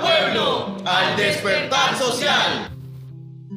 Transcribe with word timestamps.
Pueblo 0.00 0.76
al 0.86 1.16
despertar 1.16 1.96
social. 1.98 2.70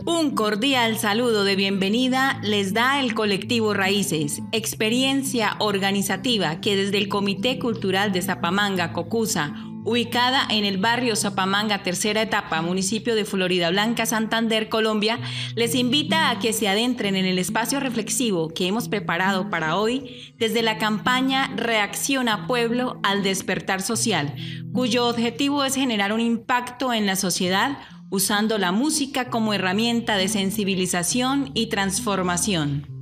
Un 0.05 0.35
cordial 0.35 0.97
saludo 0.97 1.45
de 1.45 1.55
bienvenida 1.55 2.39
les 2.43 2.73
da 2.73 2.99
el 2.99 3.13
colectivo 3.13 3.73
Raíces, 3.73 4.41
experiencia 4.51 5.55
organizativa 5.59 6.59
que 6.59 6.75
desde 6.75 6.97
el 6.97 7.07
Comité 7.07 7.57
Cultural 7.57 8.11
de 8.11 8.21
Zapamanga, 8.21 8.91
Cocusa, 8.91 9.53
ubicada 9.87 10.45
en 10.49 10.65
el 10.65 10.79
barrio 10.79 11.15
Zapamanga, 11.15 11.81
tercera 11.81 12.21
etapa, 12.21 12.61
municipio 12.61 13.15
de 13.15 13.23
Florida 13.23 13.69
Blanca, 13.69 14.05
Santander, 14.05 14.67
Colombia, 14.67 15.17
les 15.55 15.75
invita 15.75 16.29
a 16.29 16.39
que 16.39 16.51
se 16.51 16.67
adentren 16.67 17.15
en 17.15 17.23
el 17.23 17.39
espacio 17.39 17.79
reflexivo 17.79 18.49
que 18.49 18.67
hemos 18.67 18.89
preparado 18.89 19.49
para 19.49 19.77
hoy 19.77 20.33
desde 20.37 20.61
la 20.61 20.77
campaña 20.77 21.53
Reacciona 21.55 22.47
Pueblo 22.47 22.99
al 23.01 23.23
Despertar 23.23 23.81
Social, 23.81 24.35
cuyo 24.73 25.07
objetivo 25.07 25.63
es 25.63 25.75
generar 25.75 26.11
un 26.11 26.19
impacto 26.19 26.91
en 26.91 27.05
la 27.05 27.15
sociedad 27.15 27.77
usando 28.09 28.57
la 28.57 28.73
música 28.73 29.29
como 29.29 29.53
herramienta 29.53 30.17
de 30.17 30.27
sensibilización 30.27 31.51
y 31.53 31.67
transformación. 31.67 32.96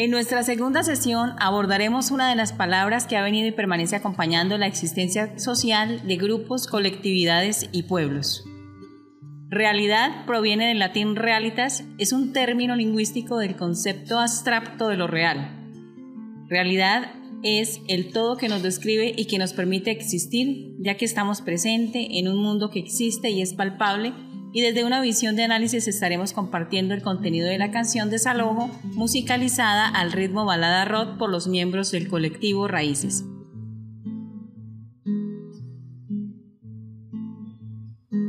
En 0.00 0.12
nuestra 0.12 0.44
segunda 0.44 0.84
sesión 0.84 1.32
abordaremos 1.40 2.12
una 2.12 2.30
de 2.30 2.36
las 2.36 2.52
palabras 2.52 3.08
que 3.08 3.16
ha 3.16 3.22
venido 3.22 3.48
y 3.48 3.50
permanece 3.50 3.96
acompañando 3.96 4.56
la 4.56 4.68
existencia 4.68 5.36
social 5.40 6.06
de 6.06 6.16
grupos, 6.16 6.68
colectividades 6.68 7.68
y 7.72 7.82
pueblos. 7.82 8.44
Realidad 9.48 10.24
proviene 10.24 10.68
del 10.68 10.78
latín 10.78 11.16
realitas, 11.16 11.82
es 11.98 12.12
un 12.12 12.32
término 12.32 12.76
lingüístico 12.76 13.38
del 13.38 13.56
concepto 13.56 14.20
abstracto 14.20 14.86
de 14.86 14.96
lo 14.96 15.08
real. 15.08 15.50
Realidad 16.48 17.10
es 17.42 17.80
el 17.88 18.12
todo 18.12 18.36
que 18.36 18.48
nos 18.48 18.62
describe 18.62 19.12
y 19.16 19.24
que 19.24 19.38
nos 19.38 19.52
permite 19.52 19.90
existir, 19.90 20.76
ya 20.78 20.96
que 20.96 21.06
estamos 21.06 21.42
presentes 21.42 22.06
en 22.08 22.28
un 22.28 22.36
mundo 22.36 22.70
que 22.70 22.78
existe 22.78 23.30
y 23.30 23.42
es 23.42 23.52
palpable 23.52 24.12
y 24.52 24.62
desde 24.62 24.84
una 24.84 25.00
visión 25.00 25.36
de 25.36 25.44
análisis 25.44 25.86
estaremos 25.88 26.32
compartiendo 26.32 26.94
el 26.94 27.02
contenido 27.02 27.48
de 27.48 27.58
la 27.58 27.70
canción 27.70 28.10
Desalojo, 28.10 28.70
musicalizada 28.84 29.88
al 29.88 30.12
ritmo 30.12 30.44
balada 30.44 30.84
rock 30.84 31.18
por 31.18 31.30
los 31.30 31.46
miembros 31.46 31.90
del 31.90 32.08
colectivo 32.08 32.68
Raíces. 32.68 33.24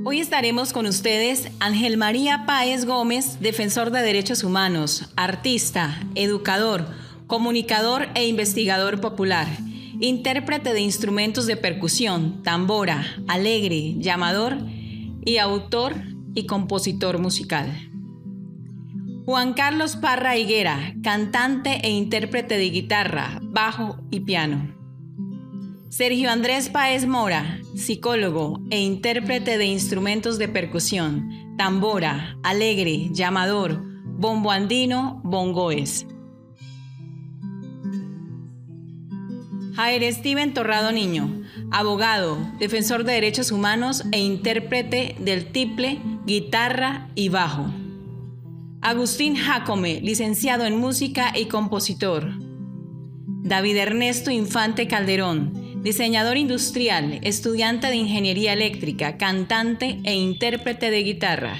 Hoy 0.06 0.20
estaremos 0.20 0.74
con 0.74 0.88
ustedes 0.88 1.50
Ángel 1.60 1.98
María 1.98 2.46
Páez 2.48 2.86
Gómez, 2.86 3.40
defensor 3.42 3.92
de 3.92 4.02
derechos 4.02 4.44
humanos, 4.44 5.12
artista, 5.16 6.00
educador, 6.16 6.88
comunicador 7.28 8.08
e 8.16 8.28
investigador 8.28 9.02
popular, 9.02 9.48
intérprete 10.00 10.74
de 10.74 10.82
instrumentos 10.82 11.46
de 11.46 11.58
percusión, 11.58 12.42
tambora, 12.44 13.06
alegre, 13.28 13.96
llamador 14.00 14.58
y 15.30 15.38
autor 15.38 15.94
y 16.34 16.48
compositor 16.48 17.20
musical. 17.20 17.72
Juan 19.26 19.54
Carlos 19.54 19.96
Parra 19.96 20.38
Higuera, 20.38 20.96
cantante 21.04 21.80
e 21.84 21.90
intérprete 21.92 22.58
de 22.58 22.72
guitarra, 22.72 23.40
bajo 23.44 24.00
y 24.10 24.22
piano. 24.22 24.76
Sergio 25.90 26.32
Andrés 26.32 26.70
Paez 26.70 27.06
Mora, 27.06 27.60
psicólogo 27.76 28.60
e 28.72 28.80
intérprete 28.80 29.60
de 29.60 29.66
instrumentos 29.66 30.40
de 30.40 30.48
percusión, 30.48 31.30
tambora, 31.58 32.38
alegre, 32.42 33.10
llamador, 33.12 33.84
bombo 34.06 34.50
andino, 34.50 35.22
bongoes. 35.24 36.08
Jair 39.80 40.14
Steven 40.14 40.54
Torrado 40.54 40.92
Niño, 40.92 41.42
abogado, 41.72 42.38
defensor 42.60 43.06
de 43.06 43.14
derechos 43.14 43.50
humanos 43.50 44.04
e 44.12 44.20
intérprete 44.20 45.16
del 45.20 45.54
tiple, 45.54 46.02
guitarra 46.26 47.08
y 47.16 47.30
bajo. 47.30 47.74
Agustín 48.82 49.38
Jacome, 49.38 50.02
licenciado 50.02 50.66
en 50.66 50.76
música 50.76 51.32
y 51.34 51.46
compositor. 51.46 52.30
David 53.26 53.78
Ernesto 53.78 54.32
Infante 54.32 54.86
Calderón, 54.86 55.82
diseñador 55.82 56.36
industrial, 56.36 57.22
estudiante 57.22 57.88
de 57.88 57.96
ingeniería 57.96 58.52
eléctrica, 58.52 59.16
cantante 59.16 60.02
e 60.04 60.14
intérprete 60.14 60.92
de 60.92 61.04
guitarra. 61.04 61.58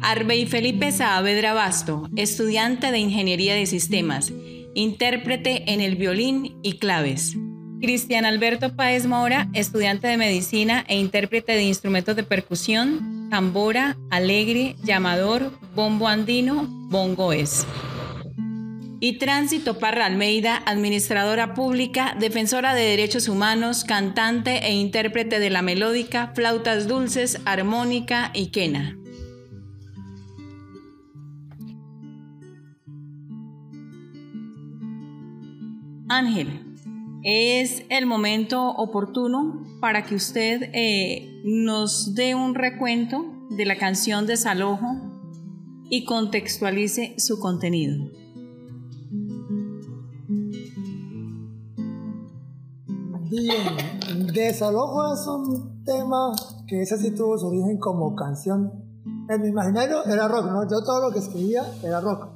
Arbey 0.00 0.46
Felipe 0.46 0.92
Saavedra 0.92 1.54
Basto, 1.54 2.08
estudiante 2.14 2.92
de 2.92 3.00
ingeniería 3.00 3.56
de 3.56 3.66
sistemas, 3.66 4.32
intérprete 4.74 5.72
en 5.72 5.80
el 5.80 5.96
violín 5.96 6.58
y 6.62 6.78
claves. 6.78 7.36
Cristian 7.80 8.26
Alberto 8.26 8.76
Páez 8.76 9.06
Mora, 9.06 9.48
estudiante 9.54 10.06
de 10.06 10.18
medicina 10.18 10.84
e 10.86 10.98
intérprete 10.98 11.52
de 11.52 11.62
instrumentos 11.62 12.14
de 12.14 12.24
percusión, 12.24 13.28
tambora, 13.30 13.96
alegre, 14.10 14.76
llamador, 14.82 15.52
bombo 15.74 16.06
andino, 16.06 16.66
bongo 16.68 17.32
es. 17.32 17.66
Y 19.02 19.14
Tránsito 19.14 19.78
Parra 19.78 20.04
Almeida, 20.04 20.62
administradora 20.66 21.54
pública, 21.54 22.14
defensora 22.20 22.74
de 22.74 22.82
derechos 22.82 23.28
humanos, 23.28 23.84
cantante 23.84 24.66
e 24.66 24.72
intérprete 24.72 25.38
de 25.38 25.48
la 25.48 25.62
melódica, 25.62 26.32
flautas 26.34 26.86
dulces, 26.86 27.40
armónica 27.46 28.30
y 28.34 28.48
quena. 28.48 28.99
Ángel, 36.10 36.76
es 37.22 37.84
el 37.88 38.04
momento 38.04 38.68
oportuno 38.68 39.62
para 39.80 40.04
que 40.04 40.16
usted 40.16 40.70
eh, 40.74 41.40
nos 41.44 42.16
dé 42.16 42.34
un 42.34 42.56
recuento 42.56 43.24
de 43.50 43.64
la 43.64 43.78
canción 43.78 44.26
Desalojo 44.26 44.88
y 45.88 46.04
contextualice 46.04 47.14
su 47.16 47.38
contenido. 47.38 48.10
Bien, 53.30 54.26
Desalojo 54.34 55.14
es 55.14 55.26
un 55.28 55.84
tema 55.84 56.32
que 56.66 56.82
ese 56.82 56.98
sí 56.98 57.14
tuvo 57.14 57.38
su 57.38 57.46
origen 57.46 57.78
como 57.78 58.16
canción. 58.16 58.72
En 59.28 59.42
mi 59.42 59.48
imaginario 59.48 60.04
era 60.06 60.26
rock, 60.26 60.46
¿no? 60.46 60.68
Yo 60.68 60.82
todo 60.82 61.08
lo 61.08 61.12
que 61.12 61.20
escribía 61.20 61.62
era 61.84 62.00
rock. 62.00 62.30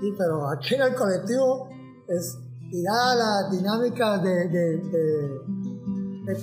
Sí, 0.00 0.12
pero 0.18 0.50
aquí 0.50 0.74
en 0.74 0.82
el 0.82 0.94
colectivo 0.96 1.68
es 2.08 2.49
y 2.72 2.82
dada 2.82 3.14
la 3.14 3.50
dinámica 3.50 4.18
de, 4.18 4.48
de, 4.48 5.40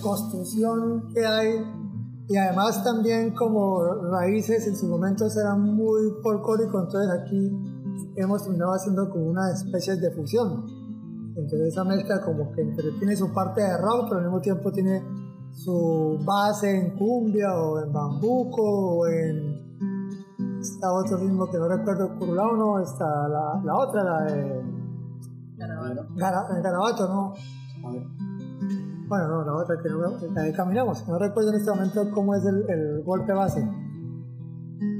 construcción 0.01 1.07
que 1.13 1.25
hay, 1.25 1.63
y 2.27 2.35
además 2.35 2.83
también 2.83 3.33
como 3.33 3.81
raíces 4.11 4.67
en 4.67 4.75
su 4.75 4.85
momento 4.87 5.25
eran 5.39 5.61
muy 5.61 6.11
folclóricos, 6.21 6.83
entonces 6.83 7.09
aquí 7.21 7.51
hemos 8.17 8.43
terminado 8.43 8.73
haciendo 8.73 9.09
como 9.09 9.27
una 9.27 9.49
especie 9.51 9.95
de 9.95 10.11
fusión. 10.11 10.65
Entonces 11.37 11.69
esa 11.69 11.85
mezcla 11.85 12.19
como 12.21 12.51
que 12.51 12.65
tiene 12.99 13.15
su 13.15 13.31
parte 13.31 13.61
de 13.61 13.77
rock, 13.77 14.07
pero 14.09 14.17
al 14.17 14.23
mismo 14.23 14.41
tiempo 14.41 14.71
tiene 14.71 15.01
su 15.53 16.19
base 16.25 16.69
en 16.69 16.97
cumbia 16.97 17.55
o 17.55 17.81
en 17.81 17.93
bambuco 17.93 18.61
o 18.61 19.07
en 19.07 19.57
esta 20.59 20.91
otro 20.91 21.17
ritmo 21.17 21.49
que 21.49 21.57
no 21.57 21.69
recuerdo, 21.69 22.17
curulao 22.19 22.57
no, 22.57 22.79
está 22.79 23.05
la, 23.29 23.61
la 23.63 23.75
otra, 23.77 24.03
la 24.03 24.23
de 24.23 24.66
Garabato, 25.57 27.07
¿no? 27.07 27.33
Bueno, 29.07 29.27
no, 29.27 29.45
la 29.45 29.55
otra 29.55 29.77
que 29.81 29.89
no, 29.89 30.53
caminamos. 30.55 31.07
No 31.07 31.17
recuerdo 31.17 31.51
en 31.51 31.55
este 31.55 31.71
momento 31.71 32.11
cómo 32.11 32.35
es 32.35 32.43
el, 32.45 33.03
golpe 33.03 33.33
base. 33.33 33.67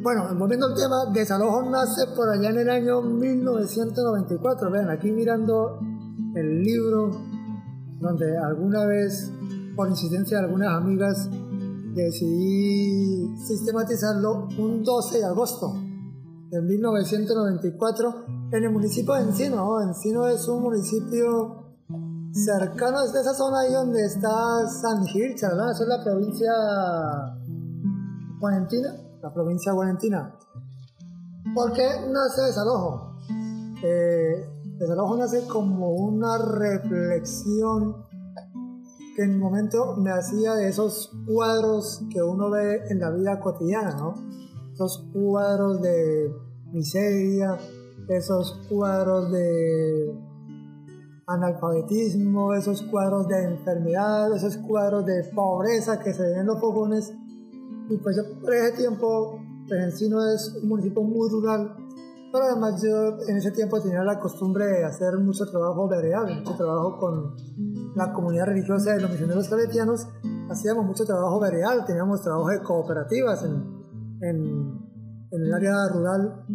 Bueno, 0.02 0.28
volviendo 0.36 0.68
al 0.68 0.76
tema, 0.76 1.06
Desalojo 1.14 1.70
nace 1.70 2.08
por 2.16 2.30
allá 2.30 2.50
en 2.50 2.60
el 2.60 2.70
año 2.70 3.02
1994. 3.02 4.72
Vean, 4.72 4.90
aquí 4.90 5.12
mirando 5.12 5.80
el 6.36 6.64
libro 6.64 7.12
donde 8.00 8.38
alguna 8.38 8.86
vez, 8.86 9.32
por 9.76 9.90
incidencia 9.90 10.38
de 10.38 10.46
algunas 10.46 10.70
amigas, 10.70 11.30
decidí 11.94 13.36
sistematizarlo 13.46 14.48
un 14.58 14.84
12 14.84 15.18
de 15.18 15.26
agosto 15.26 15.74
de 16.50 16.62
1994 16.62 18.37
en 18.52 18.64
el 18.64 18.70
municipio 18.72 19.14
de 19.14 19.22
Encino. 19.24 19.82
Encino 19.82 20.28
es 20.28 20.48
un 20.48 20.64
municipio 20.64 21.64
cercano 22.32 23.00
a 23.00 23.06
esa 23.06 23.34
zona 23.34 23.62
ahí 23.62 23.74
donde 23.74 24.06
está 24.06 24.68
San 24.68 25.06
Gil, 25.06 25.36
¿verdad? 25.42 25.72
Esa 25.72 25.84
es 25.84 25.90
la 25.90 26.04
provincia 26.04 26.52
guarentina, 28.40 28.96
la 29.22 29.34
provincia 29.34 29.72
guarentina. 29.72 30.36
¿Por 31.56 31.74
qué 31.74 31.88
nace 32.10 32.42
desalojo? 32.42 33.16
Eh, 33.84 34.50
desalojo 34.80 35.18
nace 35.18 35.48
como 35.48 35.92
una 35.92 36.38
reflexión 36.38 38.06
que 39.16 39.24
en 39.24 39.36
un 39.36 39.40
momento 39.40 39.96
me 39.96 40.12
hacía 40.12 40.54
de 40.54 40.70
esos 40.70 41.12
cuadros 41.26 42.04
que 42.12 42.22
uno 42.22 42.52
ve 42.52 42.84
en 42.90 43.00
la 43.00 43.10
vida 43.10 43.40
cotidiana, 43.40 43.96
¿no? 43.96 44.14
Esos 44.74 45.08
cuadros 45.12 45.82
de 45.82 46.32
miseria, 46.72 47.58
esos 48.08 48.66
cuadros 48.70 49.32
de 49.32 50.16
analfabetismo, 51.28 52.54
esos 52.54 52.84
cuadros 52.84 53.28
de 53.28 53.44
enfermedad, 53.44 54.34
esos 54.34 54.58
cuadros 54.58 55.06
de 55.06 55.26
pobreza 55.36 56.00
que 56.00 56.14
se 56.14 56.24
ven 56.24 56.40
en 56.40 56.48
los 56.48 56.60
fogones. 56.60 57.14
Y 57.90 57.98
pues 57.98 58.16
yo 58.16 58.40
por 58.40 58.54
ese 58.54 58.78
tiempo, 58.78 59.40
pues 59.68 59.82
Encino 59.84 60.26
es 60.26 60.58
un 60.62 60.70
municipio 60.70 61.04
muy 61.04 61.30
rural, 61.30 61.76
pero 62.32 62.46
además 62.46 62.82
yo 62.82 63.18
en 63.28 63.38
ese 63.38 63.52
tiempo 63.52 63.82
tenía 63.82 64.04
la 64.04 64.20
costumbre 64.20 64.66
de 64.66 64.86
hacer 64.86 65.18
mucho 65.18 65.46
trabajo 65.50 65.88
veredal, 65.88 66.40
mucho 66.40 66.56
trabajo 66.56 66.98
con 66.98 67.36
la 67.96 68.14
comunidad 68.14 68.46
religiosa 68.46 68.94
de 68.94 69.02
los 69.02 69.12
misioneros 69.12 69.50
claretianos, 69.50 70.08
hacíamos 70.50 70.86
mucho 70.86 71.06
trabajo 71.06 71.40
veredal, 71.40 71.86
teníamos 71.86 72.22
trabajo 72.22 72.50
de 72.50 72.62
cooperativas 72.64 73.44
en, 73.44 73.64
en, 74.22 74.80
en 75.32 75.42
el 75.42 75.54
área 75.54 75.90
rural 75.90 76.46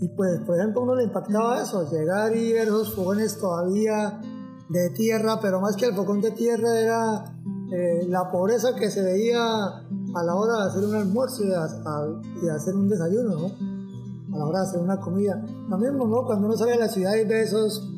y 0.00 0.08
pues, 0.08 0.40
por 0.40 0.58
ejemplo, 0.58 0.82
uno 0.82 0.96
le 0.96 1.04
impactaba 1.04 1.62
eso, 1.62 1.88
llegar 1.90 2.36
y 2.36 2.52
ver 2.52 2.68
esos 2.68 2.94
fogones 2.94 3.38
todavía 3.38 4.20
de 4.68 4.90
tierra, 4.90 5.38
pero 5.40 5.60
más 5.60 5.76
que 5.76 5.86
el 5.86 5.94
fogón 5.94 6.20
de 6.20 6.32
tierra 6.32 6.78
era 6.78 7.24
eh, 7.70 8.06
la 8.08 8.30
pobreza 8.30 8.74
que 8.74 8.90
se 8.90 9.02
veía 9.02 9.40
a 9.40 10.22
la 10.22 10.34
hora 10.34 10.58
de 10.58 10.70
hacer 10.70 10.84
un 10.84 10.94
almuerzo 10.94 11.44
y 11.44 11.48
de, 11.48 12.50
hacer 12.50 12.74
un 12.74 12.88
desayuno, 12.88 13.36
¿no? 13.36 14.34
A 14.34 14.38
la 14.38 14.46
hora 14.46 14.60
de 14.60 14.66
hacer 14.66 14.80
una 14.80 14.98
comida. 15.00 15.42
Lo 15.68 15.78
mismo, 15.78 16.06
¿no? 16.06 16.24
Cuando 16.24 16.46
uno 16.46 16.56
sale 16.56 16.72
de 16.72 16.78
la 16.78 16.88
ciudad 16.88 17.14
y 17.14 17.24
ve 17.24 17.42
esos 17.42 17.90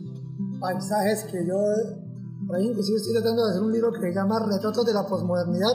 paisajes 0.61 1.25
que 1.25 1.47
yo, 1.47 1.57
por 2.47 2.57
ahí 2.57 2.69
inclusive 2.69 2.99
estoy 2.99 3.15
tratando 3.15 3.45
de 3.45 3.51
hacer 3.51 3.63
un 3.63 3.73
libro 3.73 3.93
que 3.93 4.01
se 4.01 4.13
llama 4.13 4.39
Retratos 4.39 4.85
de 4.85 4.93
la 4.93 5.07
Posmodernidad, 5.07 5.73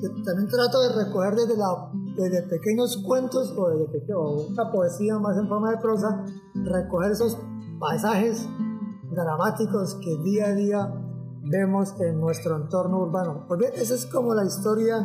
que 0.00 0.08
también 0.22 0.48
trato 0.48 0.80
de 0.80 1.04
recoger 1.04 1.34
desde 1.34 1.56
la 1.56 1.90
desde 2.16 2.42
pequeños 2.42 3.02
cuentos 3.04 3.52
o, 3.56 3.68
desde 3.68 4.16
una 4.16 4.70
poesía 4.70 5.18
más 5.18 5.36
en 5.36 5.48
forma 5.48 5.70
de 5.70 5.78
prosa, 5.78 6.24
recoger 6.54 7.12
esos 7.12 7.38
paisajes 7.78 8.48
dramáticos 9.10 9.96
que 9.96 10.16
día 10.22 10.46
a 10.46 10.54
día 10.54 10.94
vemos 11.42 11.94
en 12.00 12.20
nuestro 12.20 12.56
entorno 12.56 13.00
urbano. 13.00 13.44
Pues 13.48 13.60
bien, 13.60 13.72
esa 13.76 13.94
es 13.94 14.06
como 14.06 14.34
la 14.34 14.44
historia 14.44 15.04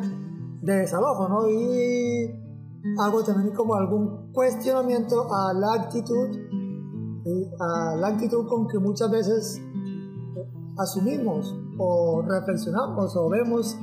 de 0.62 0.76
desalojo, 0.76 1.28
¿no? 1.28 1.50
Y 1.50 2.32
hago 3.00 3.24
también 3.24 3.54
como 3.56 3.76
algún 3.76 4.32
cuestionamiento 4.32 5.34
a 5.34 5.54
la 5.54 5.74
actitud, 5.74 6.30
a 7.60 7.96
la 7.96 8.08
actitud 8.08 8.48
con 8.48 8.68
que 8.68 8.80
muchas 8.80 9.12
veces 9.12 9.62
asumimos 10.78 11.56
o 11.78 12.22
reflexionamos 12.22 13.16
o 13.16 13.30
vemos 13.30 13.78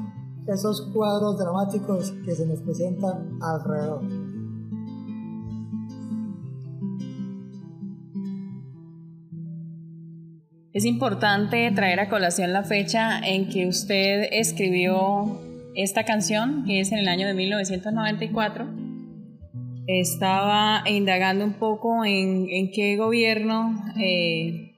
esos 0.49 0.83
cuadros 0.93 1.39
dramáticos 1.39 2.13
que 2.25 2.35
se 2.35 2.47
nos 2.47 2.61
presentan 2.61 3.39
alrededor. 3.43 4.03
Es 10.73 10.85
importante 10.85 11.71
traer 11.75 12.01
a 12.01 12.09
colación 12.09 12.53
la 12.53 12.63
fecha 12.63 13.19
en 13.21 13.49
que 13.49 13.67
usted 13.67 14.29
escribió 14.31 15.41
esta 15.75 16.05
canción, 16.05 16.65
que 16.67 16.81
es 16.81 16.93
en 16.93 16.99
el 16.99 17.09
año 17.09 17.27
de 17.27 17.35
1994. 17.35 18.67
Estaba 19.87 20.83
indagando 20.87 21.45
un 21.45 21.55
poco 21.55 22.05
en, 22.05 22.71
qué 22.73 22.97
gobierno 22.99 23.75
eh, 23.99 24.77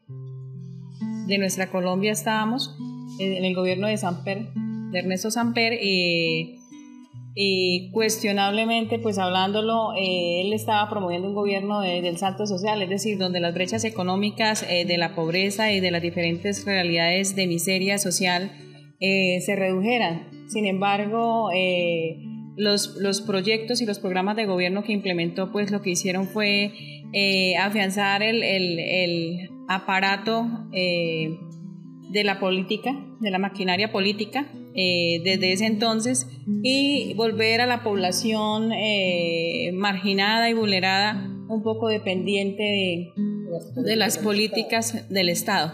de 1.26 1.38
nuestra 1.38 1.68
Colombia 1.68 2.12
estábamos, 2.12 2.76
en 3.18 3.44
el 3.44 3.54
gobierno 3.56 3.88
de 3.88 3.96
San 3.96 4.22
Pedro 4.22 4.67
de 4.90 4.98
Ernesto 4.98 5.30
Samper 5.30 5.78
y, 5.80 6.60
cuestionablemente, 7.92 8.98
pues 8.98 9.16
hablándolo, 9.18 9.92
eh, 9.96 10.40
él 10.40 10.52
estaba 10.52 10.88
promoviendo 10.90 11.28
un 11.28 11.34
gobierno 11.34 11.80
del 11.80 12.16
salto 12.18 12.46
social, 12.46 12.82
es 12.82 12.88
decir, 12.88 13.16
donde 13.16 13.38
las 13.38 13.54
brechas 13.54 13.84
económicas 13.84 14.66
eh, 14.68 14.84
de 14.84 14.98
la 14.98 15.14
pobreza 15.14 15.72
y 15.72 15.78
de 15.78 15.92
las 15.92 16.02
diferentes 16.02 16.64
realidades 16.64 17.36
de 17.36 17.46
miseria 17.46 17.98
social 17.98 18.50
eh, 18.98 19.40
se 19.40 19.54
redujeran. 19.54 20.28
Sin 20.48 20.66
embargo, 20.66 21.50
los, 22.56 22.96
los, 22.96 23.20
proyectos 23.20 23.80
y 23.82 23.86
los 23.86 24.00
programas 24.00 24.34
de 24.34 24.46
gobierno 24.46 24.82
que 24.82 24.92
implementó, 24.92 25.52
pues 25.52 25.70
lo 25.70 25.80
que 25.80 25.90
hicieron 25.90 26.26
fue 26.26 26.72
afianzar 27.60 28.22
el, 28.22 28.42
el 28.42 29.48
aparato 29.68 30.48
de 32.10 32.24
la 32.24 32.40
política, 32.40 32.96
de 33.20 33.30
la 33.30 33.38
maquinaria 33.38 33.92
política, 33.92 34.46
eh, 34.80 35.20
desde 35.24 35.52
ese 35.52 35.66
entonces 35.66 36.28
y 36.62 37.12
volver 37.14 37.60
a 37.60 37.66
la 37.66 37.82
población 37.82 38.70
eh, 38.70 39.72
marginada 39.74 40.48
y 40.48 40.54
vulnerada 40.54 41.28
un 41.48 41.64
poco 41.64 41.88
dependiente 41.88 43.10
de, 43.74 43.96
las 43.96 44.18
políticas 44.18 45.08
del 45.10 45.30
Estado. 45.30 45.72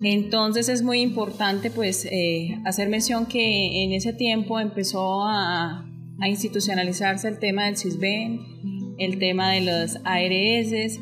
Entonces 0.00 0.70
es 0.70 0.80
muy 0.80 1.02
importante 1.02 1.70
pues 1.70 2.06
eh, 2.10 2.58
hacer 2.64 2.88
mención 2.88 3.26
que 3.26 3.84
en 3.84 3.92
ese 3.92 4.14
tiempo 4.14 4.58
empezó 4.58 5.24
a, 5.26 5.84
institucionalizarse 6.26 7.28
el 7.28 7.38
tema 7.38 7.66
del 7.66 7.76
CISBEN, 7.76 8.40
el 8.96 9.18
tema 9.18 9.52
de 9.52 9.60
los 9.60 9.96
ARS, 10.02 10.98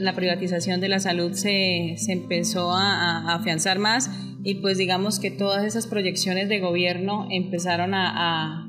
la, 0.00 0.14
privatización 0.16 0.80
de 0.80 0.88
la 0.88 0.98
salud 0.98 1.32
se, 1.34 1.94
empezó 2.08 2.72
a 2.72 3.36
afianzar 3.36 3.78
más 3.78 4.10
y 4.42 4.62
pues 4.62 4.78
digamos 4.78 5.20
que 5.20 5.30
todas 5.30 5.64
esas 5.64 5.86
proyecciones 5.86 6.48
de 6.48 6.60
gobierno 6.60 7.26
empezaron 7.30 7.94
a, 7.94 8.66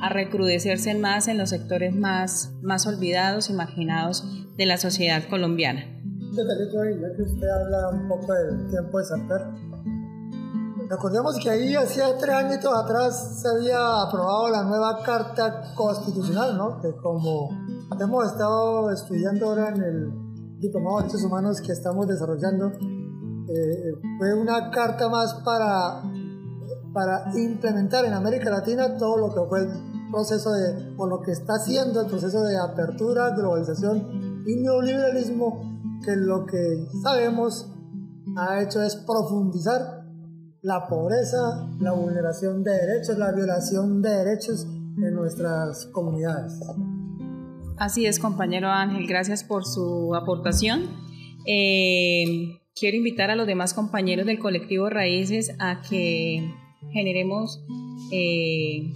a, 0.00 0.08
recrudecerse 0.10 0.94
más 0.94 1.28
en 1.28 1.38
los 1.38 1.50
sectores 1.50 1.94
más, 1.94 2.52
más 2.62 2.86
olvidados 2.86 3.50
y 3.50 3.52
marginados 3.52 4.24
de 4.56 4.66
la 4.66 4.76
sociedad 4.76 5.22
colombiana. 5.28 5.84
Ya 6.32 7.16
que 7.16 7.22
usted 7.22 7.48
habla 7.48 7.88
un 7.90 8.08
poco 8.08 8.32
del 8.32 8.68
tiempo 8.70 8.98
de 8.98 9.04
Santer, 9.04 9.40
recordemos 10.88 11.38
que 11.42 11.50
ahí 11.50 11.74
hacía 11.74 12.16
tres 12.18 12.30
años 12.30 12.64
atrás 12.64 13.40
se 13.42 13.48
había 13.48 14.02
aprobado 14.02 14.48
la 14.50 14.64
nueva 14.64 15.02
Carta 15.04 15.74
Constitucional, 15.74 16.56
¿no? 16.56 16.80
que 16.80 16.94
como 16.96 17.50
hemos 18.00 18.26
estado 18.26 18.90
estudiando 18.92 19.46
ahora 19.46 19.70
en 19.70 19.82
el 19.82 20.12
Diplomado 20.58 20.98
de 20.98 21.02
Derechos 21.04 21.24
Humanos 21.24 21.60
que 21.60 21.72
estamos 21.72 22.08
desarrollando, 22.08 22.72
eh, 23.48 23.94
fue 24.18 24.34
una 24.34 24.70
carta 24.70 25.08
más 25.08 25.34
para, 25.44 26.02
para 26.92 27.30
implementar 27.34 28.04
en 28.04 28.12
América 28.12 28.50
Latina 28.50 28.96
todo 28.98 29.16
lo 29.16 29.34
que 29.34 29.40
fue 29.48 29.60
el 29.60 29.68
proceso 30.10 30.52
de, 30.52 30.94
o 30.96 31.06
lo 31.06 31.22
que 31.22 31.32
está 31.32 31.54
haciendo 31.54 32.02
el 32.02 32.08
proceso 32.08 32.42
de 32.42 32.58
apertura, 32.58 33.30
globalización 33.30 34.44
y 34.46 34.56
neoliberalismo, 34.56 36.00
que 36.04 36.14
lo 36.16 36.44
que 36.46 36.86
sabemos 37.02 37.72
ha 38.36 38.62
hecho 38.62 38.82
es 38.82 38.96
profundizar 38.96 40.04
la 40.62 40.86
pobreza, 40.86 41.68
la 41.80 41.92
vulneración 41.92 42.62
de 42.62 42.72
derechos, 42.72 43.16
la 43.16 43.32
violación 43.32 44.02
de 44.02 44.10
derechos 44.10 44.66
en 44.66 45.14
nuestras 45.14 45.86
comunidades. 45.86 46.60
Así 47.78 48.06
es, 48.06 48.18
compañero 48.18 48.68
Ángel, 48.68 49.06
gracias 49.06 49.44
por 49.44 49.64
su 49.64 50.14
aportación. 50.14 50.82
Eh, 51.46 52.58
quiero 52.78 52.96
invitar 52.96 53.30
a 53.30 53.36
los 53.36 53.46
demás 53.46 53.74
compañeros 53.74 54.26
del 54.26 54.38
colectivo 54.38 54.88
Raíces 54.88 55.54
a 55.58 55.82
que 55.88 56.50
generemos 56.92 57.60
eh, 58.12 58.92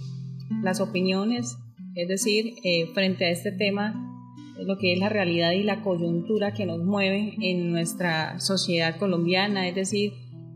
las 0.61 0.79
opiniones, 0.79 1.57
es 1.95 2.07
decir, 2.07 2.55
eh, 2.63 2.87
frente 2.93 3.25
a 3.25 3.29
este 3.29 3.51
tema, 3.51 4.09
lo 4.57 4.77
que 4.77 4.93
es 4.93 4.99
la 4.99 5.09
realidad 5.09 5.51
y 5.51 5.63
la 5.63 5.81
coyuntura 5.81 6.53
que 6.53 6.65
nos 6.65 6.83
mueve 6.83 7.35
en 7.41 7.71
nuestra 7.71 8.39
sociedad 8.39 8.97
colombiana, 8.97 9.67
es 9.67 9.75
decir, 9.75 10.13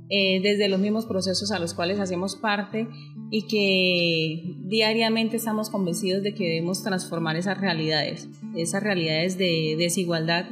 eh, 0.10 0.40
desde 0.42 0.70
los 0.70 0.80
mismos 0.80 1.06
procesos 1.06 1.52
a 1.52 1.60
los 1.60 1.74
cuales 1.74 2.00
hacemos 2.00 2.38
parte 2.38 2.88
y 3.30 3.48
que 3.48 4.56
diariamente 4.70 5.36
estamos 5.36 5.70
convencidos 5.70 6.24
de 6.24 6.34
que 6.34 6.46
debemos 6.46 6.82
transformar 6.82 7.36
esas 7.36 7.60
realidades, 7.60 8.30
esas 8.56 8.82
realidades 8.82 9.38
de 9.38 9.76
desigualdad, 9.78 10.46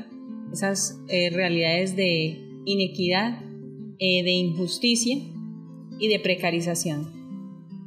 esas 0.51 0.99
realidades 1.07 1.95
de 1.95 2.44
inequidad, 2.65 3.39
eh, 3.99 4.23
de 4.23 4.31
injusticia 4.31 5.17
y 5.99 6.07
de 6.07 6.19
precarización 6.19 7.13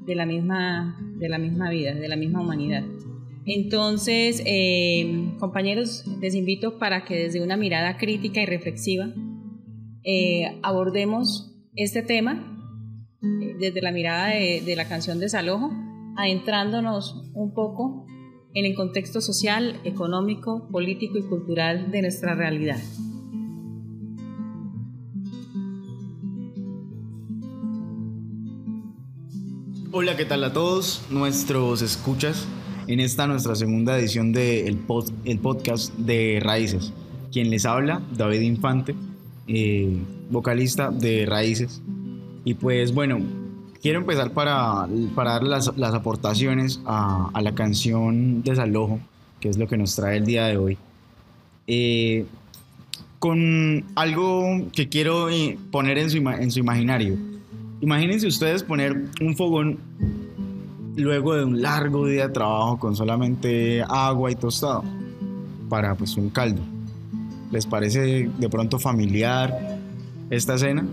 de 0.06 0.14
la 0.14 0.25
misma, 0.25 0.99
de 1.18 1.28
la 1.28 1.38
misma 1.38 1.68
vida, 1.70 1.94
de 1.94 2.08
la 2.08 2.16
misma 2.16 2.40
humanidad. 2.40 2.82
Entonces, 3.44 4.42
eh, 4.47 5.35
compañeros, 5.38 6.04
les 6.20 6.35
invito 6.35 6.78
para 6.78 7.04
que 7.04 7.16
desde 7.16 7.42
una 7.42 7.56
mirada 7.56 7.99
crítica 7.99 8.42
y 8.42 8.47
reflexiva 8.47 9.12
eh, 10.04 10.58
abordemos 10.62 11.54
este 11.75 12.02
tema 12.02 12.54
desde 13.58 13.82
la 13.82 13.92
mirada 13.92 14.28
de, 14.28 14.62
de, 14.64 14.76
la 14.76 14.88
canción 14.88 15.18
Desalojo, 15.18 15.70
adentrándonos 16.16 17.30
un 17.35 17.52
poco 17.52 18.06
en 18.54 18.64
el 18.64 18.75
contexto 18.75 19.20
social, 19.20 19.80
económico, 19.85 20.68
político 20.70 21.18
y 21.18 21.23
cultural 21.23 21.90
de 21.90 22.02
nuestra 22.02 22.35
realidad. 22.35 22.78
Hola, 29.90 30.18
¿qué 30.18 30.26
tal 30.26 30.45
a 30.45 30.52
todos 30.52 31.02
nuestros 31.09 31.80
escuchas 31.80 32.47
en 32.88 33.00
esta 33.00 33.26
nuestra 33.26 33.54
segunda 33.54 33.99
edición 33.99 34.35
del 34.35 34.78
el 35.25 35.38
podcast 35.38 35.95
de 35.95 36.40
Raíces? 36.42 36.92
Quien 37.33 37.49
les 37.49 37.64
habla, 37.64 38.02
David 38.14 38.40
Infante. 38.40 38.95
eh, 39.47 39.97
vocalista 40.28 40.90
de 40.90 41.25
Raíces. 41.25 41.80
Y 42.45 42.52
pues 42.54 42.92
bueno, 42.92 43.18
quiero 43.80 44.00
empezar 44.00 44.33
para, 44.33 44.87
para 45.14 45.33
dar 45.33 45.45
las, 45.45 45.75
las 45.78 45.95
aportaciones 45.95 46.83
a, 46.85 47.30
a, 47.33 47.40
la 47.40 47.54
canción 47.54 48.42
Desalojo, 48.42 49.00
que 49.40 49.49
es 49.49 49.57
lo 49.57 49.68
que 49.68 49.78
nos 49.78 49.97
trae 49.97 50.18
el 50.18 50.26
día 50.26 50.47
de 50.49 50.59
hoy. 50.59 50.78
Eh, 51.66 52.26
con 53.18 53.85
algo 53.95 54.68
que 54.73 54.90
quiero 54.90 55.30
eh, 55.30 55.59
poner 55.71 55.97
en 55.97 56.11
su, 56.11 56.18
en 56.18 56.50
su 56.50 56.59
imaginario. 56.59 57.38
Imagínense 57.80 58.26
ustedes 58.26 58.62
poner 58.62 59.04
un 59.20 59.37
fogón 59.37 59.78
luego 60.97 61.35
de 61.35 61.44
un 61.44 61.62
largo 61.62 62.06
día 62.06 62.26
de 62.26 62.32
trabajo 62.32 62.78
con 62.78 62.97
solamente 62.97 63.82
agua 63.88 64.32
y 64.32 64.35
tostado 64.35 64.85
para 65.68 65.94
pues 65.94 66.16
un 66.16 66.30
caldo. 66.30 66.61
¿Les 67.52 67.66
parece 67.66 68.28
de 68.37 68.49
pronto 68.49 68.78
familiar 68.78 69.78
esta 70.30 70.54
escena? 70.54 70.85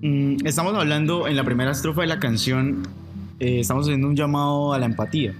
Mm, 0.00 0.46
estamos 0.46 0.74
hablando 0.74 1.26
en 1.26 1.36
la 1.36 1.44
primera 1.44 1.72
estrofa 1.72 2.02
de 2.02 2.06
la 2.06 2.20
canción, 2.20 2.82
eh, 3.40 3.60
estamos 3.60 3.86
haciendo 3.86 4.08
un 4.08 4.16
llamado 4.16 4.72
a 4.72 4.78
la 4.78 4.86
empatía 4.86 5.34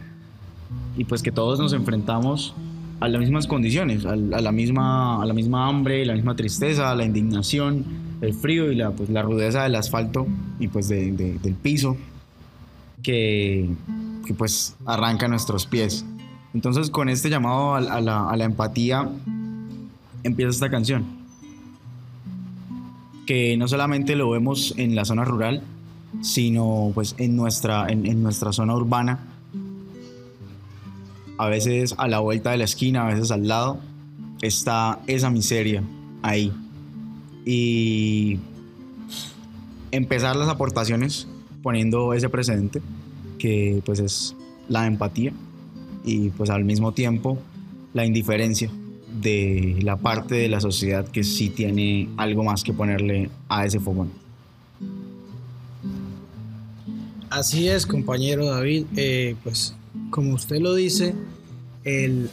y 0.97 1.05
pues 1.05 1.23
que 1.23 1.33
todos 1.33 1.59
nos 1.59 1.73
enfrentamos 1.73 2.55
a 3.01 3.09
las 3.09 3.21
mismas 3.21 3.47
condiciones, 3.47 4.05
a, 4.05 4.15
la, 4.15 4.53
misma, 4.53 5.23
a 5.23 5.27
la 5.27 5.35
misma 5.35 5.69
hambre, 5.69 6.05
la 6.07 6.15
misma 6.15 6.37
tristeza, 6.37 6.95
la 6.95 7.05
indignación, 7.05 7.85
el 8.23 8.35
frío 8.35 8.73
y 8.73 8.77
la, 8.77 8.91
pues, 8.93 9.11
la 9.11 9.23
rudeza 9.23 9.65
del 9.65 9.75
asfalto 9.75 10.27
y 10.59 10.69
pues 10.69 10.89
del 10.89 11.57
piso 11.61 11.97
que, 13.03 13.69
que, 14.25 14.33
pues 14.33 14.77
arranca 14.87 15.29
nuestros 15.29 15.67
pies. 15.67 16.07
Entonces 16.55 16.89
con 16.89 17.09
este 17.09 17.29
llamado 17.29 17.75
a, 17.75 18.01
la, 18.01 18.31
a 18.31 18.37
la 18.37 18.45
empatía 18.45 19.09
empieza 20.23 20.51
esta 20.51 20.71
canción 20.71 21.23
que 23.27 23.57
no 23.57 23.69
solamente 23.69 24.17
lo 24.17 24.31
vemos 24.31 24.75
en 24.77 24.95
la 24.95 25.05
zona 25.05 25.25
rural, 25.25 25.63
sino 26.21 26.91
pues 26.95 27.15
en 27.19 27.37
nuestra, 27.37 27.87
en, 27.89 28.23
nuestra 28.23 28.53
zona 28.53 28.75
urbana. 28.75 29.21
A 31.39 31.49
veces 31.49 31.95
a 31.99 32.09
la 32.09 32.19
vuelta 32.19 32.51
de 32.51 32.59
la 32.59 32.65
esquina, 32.65 33.07
a 33.07 33.13
veces 33.13 33.31
al 33.31 33.49
lado, 33.49 33.79
está 34.43 35.01
esa 35.07 35.31
miseria 35.31 35.83
ahí. 36.23 36.53
Y 37.45 38.39
empezar 39.91 40.37
las 40.37 40.49
aportaciones 40.49 41.27
poniendo 41.63 42.15
ese 42.15 42.29
precedente, 42.29 42.81
que 43.39 43.83
pues 43.85 44.01
es 44.01 44.37
la 44.69 44.87
empatía 44.87 45.33
y 46.05 46.31
pues 46.31 46.51
al 46.51 46.65
mismo 46.65 46.93
tiempo 46.93 47.39
la 47.93 48.05
indiferencia 48.05 48.71
de 49.21 49.79
la 49.83 49.97
parte 49.97 50.35
de 50.35 50.49
la 50.49 50.61
sociedad 50.61 51.07
que 51.07 51.23
sí 51.23 51.51
tiene 51.51 52.09
algo 52.17 52.43
más 52.43 52.63
que 52.63 52.73
ponerle 52.73 53.31
a 53.49 53.67
ese 53.67 53.79
fogón. 53.79 54.11
Así 57.31 57.69
es, 57.69 57.87
compañero 57.87 58.47
David. 58.47 58.87
Eh, 58.97 59.37
pues 59.43 59.75
como 60.11 60.35
usted 60.35 60.61
lo 60.61 60.75
dice, 60.75 61.15
el, 61.85 62.31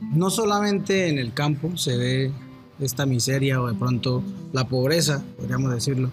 no 0.00 0.30
solamente 0.30 1.08
en 1.08 1.18
el 1.18 1.32
campo 1.32 1.76
se 1.76 1.96
ve 1.96 2.32
esta 2.84 3.06
miseria 3.06 3.60
o 3.60 3.68
de 3.68 3.74
pronto 3.74 4.22
la 4.52 4.68
pobreza, 4.68 5.22
podríamos 5.36 5.72
decirlo, 5.72 6.10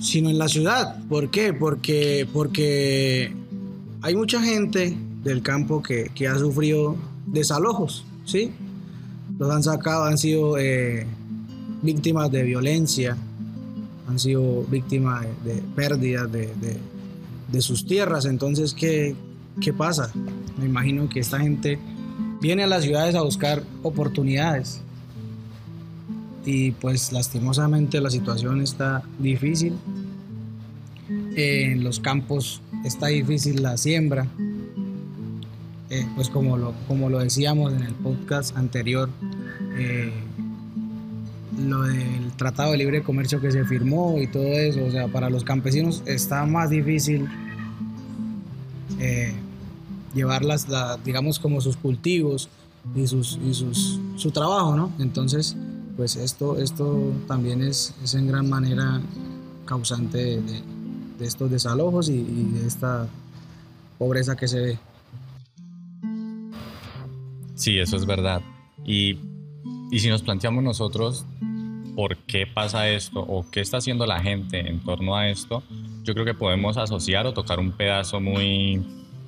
sino 0.00 0.30
en 0.30 0.38
la 0.38 0.48
ciudad. 0.48 1.02
¿Por 1.08 1.30
qué? 1.30 1.52
Porque, 1.52 2.28
porque 2.32 3.32
hay 4.02 4.14
mucha 4.14 4.42
gente 4.42 4.96
del 5.22 5.42
campo 5.42 5.82
que, 5.82 6.10
ha 6.28 6.38
sufrido 6.38 6.96
desalojos 7.26 8.04
¿sí? 8.24 8.52
Los 9.38 9.50
han 9.50 9.62
sacado, 9.62 10.04
han 10.04 10.18
sido 10.18 10.56
eh, 10.58 11.06
víctimas 11.82 12.30
de 12.30 12.42
violencia, 12.42 13.16
han 14.08 14.18
sido 14.18 14.62
víctimas 14.64 15.26
de, 15.44 15.62
pérdidas 15.74 16.30
de, 16.30 17.60
sus 17.60 17.86
tierras. 17.86 18.24
Entonces, 18.24 18.72
¿qué, 18.74 19.14
¿qué 19.60 19.72
pasa? 19.72 20.12
Me 20.58 20.66
imagino 20.66 21.08
que 21.08 21.20
esta 21.20 21.38
gente 21.38 21.78
viene 22.40 22.64
a 22.64 22.66
las 22.66 22.84
ciudades 22.84 23.14
a 23.14 23.22
buscar 23.22 23.62
oportunidades. 23.82 24.80
Y 26.46 26.70
pues 26.70 27.12
lastimosamente 27.12 28.00
la 28.00 28.08
situación 28.08 28.62
está 28.62 29.02
difícil. 29.18 29.74
En 31.36 31.84
los 31.84 32.00
campos 32.00 32.62
está 32.84 33.08
difícil 33.08 33.62
la 33.62 33.76
siembra, 33.76 34.26
eh, 35.90 36.06
pues 36.14 36.30
como 36.30 36.56
lo, 36.56 36.72
como 36.88 37.10
lo 37.10 37.18
decíamos 37.18 37.72
en 37.72 37.82
el 37.82 37.94
podcast 37.94 38.56
anterior, 38.56 39.10
eh, 39.76 40.12
lo 41.58 41.82
del 41.82 42.32
Tratado 42.36 42.72
de 42.72 42.78
Libre 42.78 43.02
Comercio 43.02 43.40
que 43.40 43.50
se 43.50 43.64
firmó 43.64 44.16
y 44.20 44.26
todo 44.28 44.44
eso, 44.44 44.84
o 44.84 44.90
sea, 44.90 45.08
para 45.08 45.30
los 45.30 45.44
campesinos 45.44 46.02
está 46.06 46.44
más 46.46 46.70
difícil 46.70 47.28
eh, 49.00 49.32
llevarlas, 50.14 50.66
digamos, 51.04 51.38
como 51.38 51.60
sus 51.60 51.76
cultivos 51.76 52.48
y, 52.94 53.06
sus, 53.06 53.38
y 53.44 53.52
sus, 53.52 54.00
su 54.16 54.30
trabajo, 54.30 54.76
¿no? 54.76 54.92
Entonces, 54.98 55.56
pues 55.96 56.16
esto, 56.16 56.58
esto 56.58 57.12
también 57.26 57.62
es, 57.62 57.94
en 58.14 58.28
gran 58.28 58.48
manera 58.48 59.00
causante 59.64 60.18
de, 60.18 60.62
de, 61.18 61.26
estos 61.26 61.50
desalojos 61.50 62.08
y, 62.08 62.14
y 62.14 62.50
de 62.52 62.66
esta 62.66 63.08
pobreza 63.98 64.36
que 64.36 64.46
se 64.46 64.60
ve. 64.60 64.78
Sí, 67.54 67.78
eso 67.78 67.96
es 67.96 68.04
verdad. 68.04 68.42
Y, 68.84 69.18
y 69.90 69.98
si 69.98 70.08
nos 70.08 70.22
planteamos 70.22 70.62
nosotros 70.62 71.24
por 71.96 72.18
qué 72.18 72.46
pasa 72.46 72.88
esto 72.88 73.20
o 73.20 73.50
qué 73.50 73.60
está 73.60 73.78
haciendo 73.78 74.06
la 74.06 74.20
gente 74.20 74.68
en 74.68 74.80
torno 74.80 75.16
a 75.16 75.28
esto, 75.28 75.62
yo 76.04 76.12
creo 76.12 76.26
que 76.26 76.34
podemos 76.34 76.76
asociar 76.76 77.26
o 77.26 77.32
tocar 77.32 77.58
un 77.58 77.72
pedazo 77.72 78.20
muy, 78.20 78.86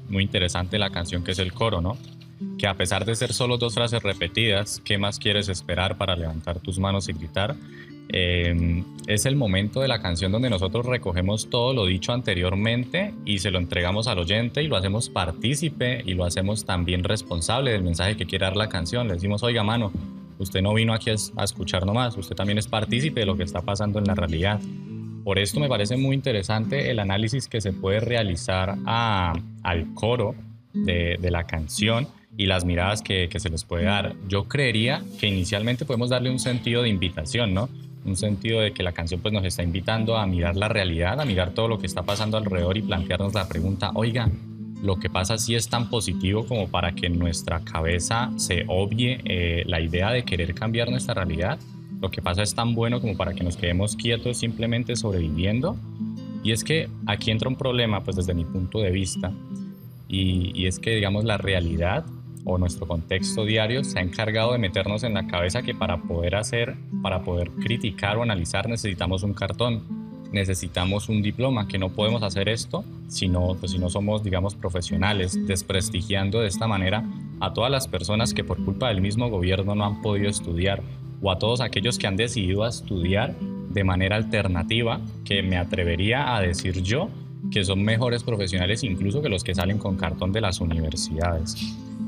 muy 0.08 0.22
interesante 0.22 0.72
de 0.72 0.80
la 0.80 0.90
canción 0.90 1.24
que 1.24 1.32
es 1.32 1.38
el 1.38 1.52
coro, 1.52 1.80
¿no? 1.80 1.96
Que 2.58 2.66
a 2.66 2.74
pesar 2.74 3.04
de 3.04 3.14
ser 3.14 3.32
solo 3.32 3.58
dos 3.58 3.74
frases 3.74 4.02
repetidas, 4.02 4.80
¿qué 4.84 4.98
más 4.98 5.18
quieres 5.18 5.48
esperar 5.48 5.96
para 5.96 6.16
levantar 6.16 6.60
tus 6.60 6.78
manos 6.78 7.08
y 7.08 7.12
gritar? 7.12 7.56
Em, 8.10 8.84
es 9.06 9.26
el 9.26 9.36
momento 9.36 9.80
de 9.80 9.88
la 9.88 10.00
canción 10.00 10.32
donde 10.32 10.48
nosotros 10.48 10.86
recogemos 10.86 11.50
todo 11.50 11.74
lo 11.74 11.84
dicho 11.84 12.12
anteriormente 12.12 13.12
y 13.26 13.40
se 13.40 13.50
lo 13.50 13.58
entregamos 13.58 14.06
al 14.06 14.18
oyente 14.18 14.62
y 14.62 14.66
lo 14.66 14.76
hacemos 14.76 15.10
partícipe 15.10 16.02
y 16.06 16.14
lo 16.14 16.24
hacemos 16.24 16.64
también 16.64 17.04
responsable 17.04 17.72
del 17.72 17.82
mensaje 17.82 18.16
que 18.16 18.24
quiere 18.24 18.46
dar 18.46 18.56
la 18.56 18.68
canción. 18.68 19.08
Le 19.08 19.14
decimos, 19.14 19.42
oiga, 19.42 19.62
mano, 19.62 19.92
usted 20.38 20.62
no 20.62 20.72
vino 20.72 20.94
aquí 20.94 21.10
a 21.10 21.44
escuchar 21.44 21.84
nomás, 21.84 22.16
usted 22.16 22.34
también 22.34 22.58
es 22.58 22.66
partícipe 22.66 23.20
de 23.20 23.26
lo 23.26 23.36
que 23.36 23.42
está 23.42 23.60
pasando 23.60 23.98
en 23.98 24.06
la 24.06 24.14
realidad. 24.14 24.60
Por 25.24 25.38
esto 25.38 25.60
me 25.60 25.68
parece 25.68 25.98
muy 25.98 26.14
interesante 26.14 26.90
el 26.90 27.00
análisis 27.00 27.48
que 27.48 27.60
se 27.60 27.74
puede 27.74 28.00
realizar 28.00 28.78
al 28.86 29.94
coro 29.94 30.34
de, 30.72 31.18
la 31.30 31.44
canción 31.44 32.08
y 32.38 32.46
las 32.46 32.64
miradas 32.64 33.02
que, 33.02 33.28
que 33.28 33.40
se 33.40 33.50
les 33.50 33.64
puede 33.64 33.84
dar. 33.84 34.14
Yo 34.28 34.44
creería 34.44 35.02
que 35.20 35.26
inicialmente 35.26 35.84
podemos 35.84 36.08
darle 36.08 36.30
un 36.30 36.38
sentido 36.38 36.82
de 36.82 36.88
invitación, 36.88 37.52
¿no? 37.52 37.68
un 38.04 38.16
sentido 38.16 38.60
de 38.60 38.72
que 38.72 38.82
la 38.82 38.92
canción 38.92 39.20
pues 39.20 39.34
nos 39.34 39.44
está 39.44 39.62
invitando 39.62 40.16
a 40.16 40.26
mirar 40.26 40.56
la 40.56 40.68
realidad, 40.68 41.20
a 41.20 41.24
mirar 41.24 41.50
todo 41.50 41.68
lo 41.68 41.78
que 41.78 41.86
está 41.86 42.04
pasando 42.04 42.36
alrededor 42.36 42.78
y 42.78 42.82
plantearnos 42.82 43.34
la 43.34 43.48
pregunta, 43.48 43.90
oiga, 43.94 44.30
lo 44.82 44.96
que 44.96 45.10
pasa 45.10 45.38
sí 45.38 45.54
es 45.54 45.68
tan 45.68 45.90
positivo 45.90 46.46
como 46.46 46.68
para 46.68 46.92
que 46.92 47.06
en 47.06 47.18
nuestra 47.18 47.60
cabeza 47.60 48.30
se 48.36 48.64
obvie 48.68 49.20
eh, 49.24 49.64
la 49.66 49.80
idea 49.80 50.10
de 50.12 50.24
querer 50.24 50.54
cambiar 50.54 50.88
nuestra 50.88 51.14
realidad. 51.14 51.58
Lo 52.00 52.10
que 52.10 52.22
pasa 52.22 52.44
es 52.44 52.54
tan 52.54 52.76
bueno 52.76 53.00
como 53.00 53.16
para 53.16 53.34
que 53.34 53.42
nos 53.42 53.56
quedemos 53.56 53.96
quietos 53.96 54.38
simplemente 54.38 54.94
sobreviviendo. 54.94 55.76
Y 56.44 56.52
es 56.52 56.62
que 56.62 56.88
aquí 57.06 57.32
entra 57.32 57.48
un 57.48 57.56
problema, 57.56 58.04
pues 58.04 58.16
desde 58.16 58.34
mi 58.34 58.44
punto 58.44 58.78
de 58.78 58.92
vista, 58.92 59.32
y, 60.06 60.52
y 60.54 60.66
es 60.66 60.78
que 60.78 60.94
digamos 60.94 61.24
la 61.24 61.36
realidad 61.36 62.06
o 62.48 62.58
nuestro 62.58 62.86
contexto 62.86 63.44
diario 63.44 63.84
se 63.84 63.98
ha 63.98 64.02
encargado 64.02 64.52
de 64.52 64.58
meternos 64.58 65.04
en 65.04 65.14
la 65.14 65.26
cabeza 65.26 65.62
que 65.62 65.74
para 65.74 65.98
poder 66.02 66.34
hacer, 66.34 66.76
para 67.02 67.22
poder 67.22 67.50
criticar 67.50 68.16
o 68.16 68.22
analizar 68.22 68.68
necesitamos 68.68 69.22
un 69.22 69.34
cartón, 69.34 69.82
necesitamos 70.32 71.10
un 71.10 71.22
diploma, 71.22 71.68
que 71.68 71.78
no 71.78 71.90
podemos 71.90 72.22
hacer 72.22 72.48
esto 72.48 72.84
si 73.06 73.28
no, 73.28 73.56
pues 73.60 73.72
si 73.72 73.78
no 73.78 73.90
somos, 73.90 74.24
digamos, 74.24 74.54
profesionales, 74.54 75.46
desprestigiando 75.46 76.40
de 76.40 76.48
esta 76.48 76.66
manera 76.66 77.04
a 77.40 77.52
todas 77.52 77.70
las 77.70 77.86
personas 77.86 78.32
que 78.32 78.44
por 78.44 78.64
culpa 78.64 78.88
del 78.88 79.02
mismo 79.02 79.28
gobierno 79.28 79.74
no 79.74 79.84
han 79.84 80.00
podido 80.00 80.28
estudiar 80.28 80.82
o 81.20 81.30
a 81.30 81.38
todos 81.38 81.60
aquellos 81.60 81.98
que 81.98 82.06
han 82.06 82.16
decidido 82.16 82.66
estudiar 82.66 83.34
de 83.38 83.84
manera 83.84 84.16
alternativa, 84.16 85.00
que 85.24 85.42
me 85.42 85.58
atrevería 85.58 86.34
a 86.34 86.40
decir 86.40 86.82
yo 86.82 87.10
que 87.52 87.64
son 87.64 87.82
mejores 87.82 88.22
profesionales 88.22 88.82
incluso 88.84 89.20
que 89.20 89.28
los 89.28 89.44
que 89.44 89.54
salen 89.54 89.78
con 89.78 89.96
cartón 89.96 90.32
de 90.32 90.40
las 90.40 90.60
universidades. 90.60 91.54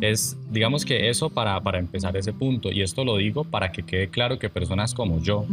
Es, 0.01 0.37
digamos 0.51 0.85
que 0.85 1.11
eso 1.11 1.29
para, 1.29 1.61
para 1.61 1.79
empezar 1.79 2.17
ese 2.17 2.33
punto, 2.33 2.73
y 2.73 2.83
esto 2.83 3.05
lo 3.05 3.17
digo 3.17 3.45
para 3.45 3.71
que 3.71 3.83
quede 3.83 4.09
claro 4.09 4.39
que 4.39 4.49
personas 4.49 4.95
como 4.95 5.21
yo, 5.21 5.45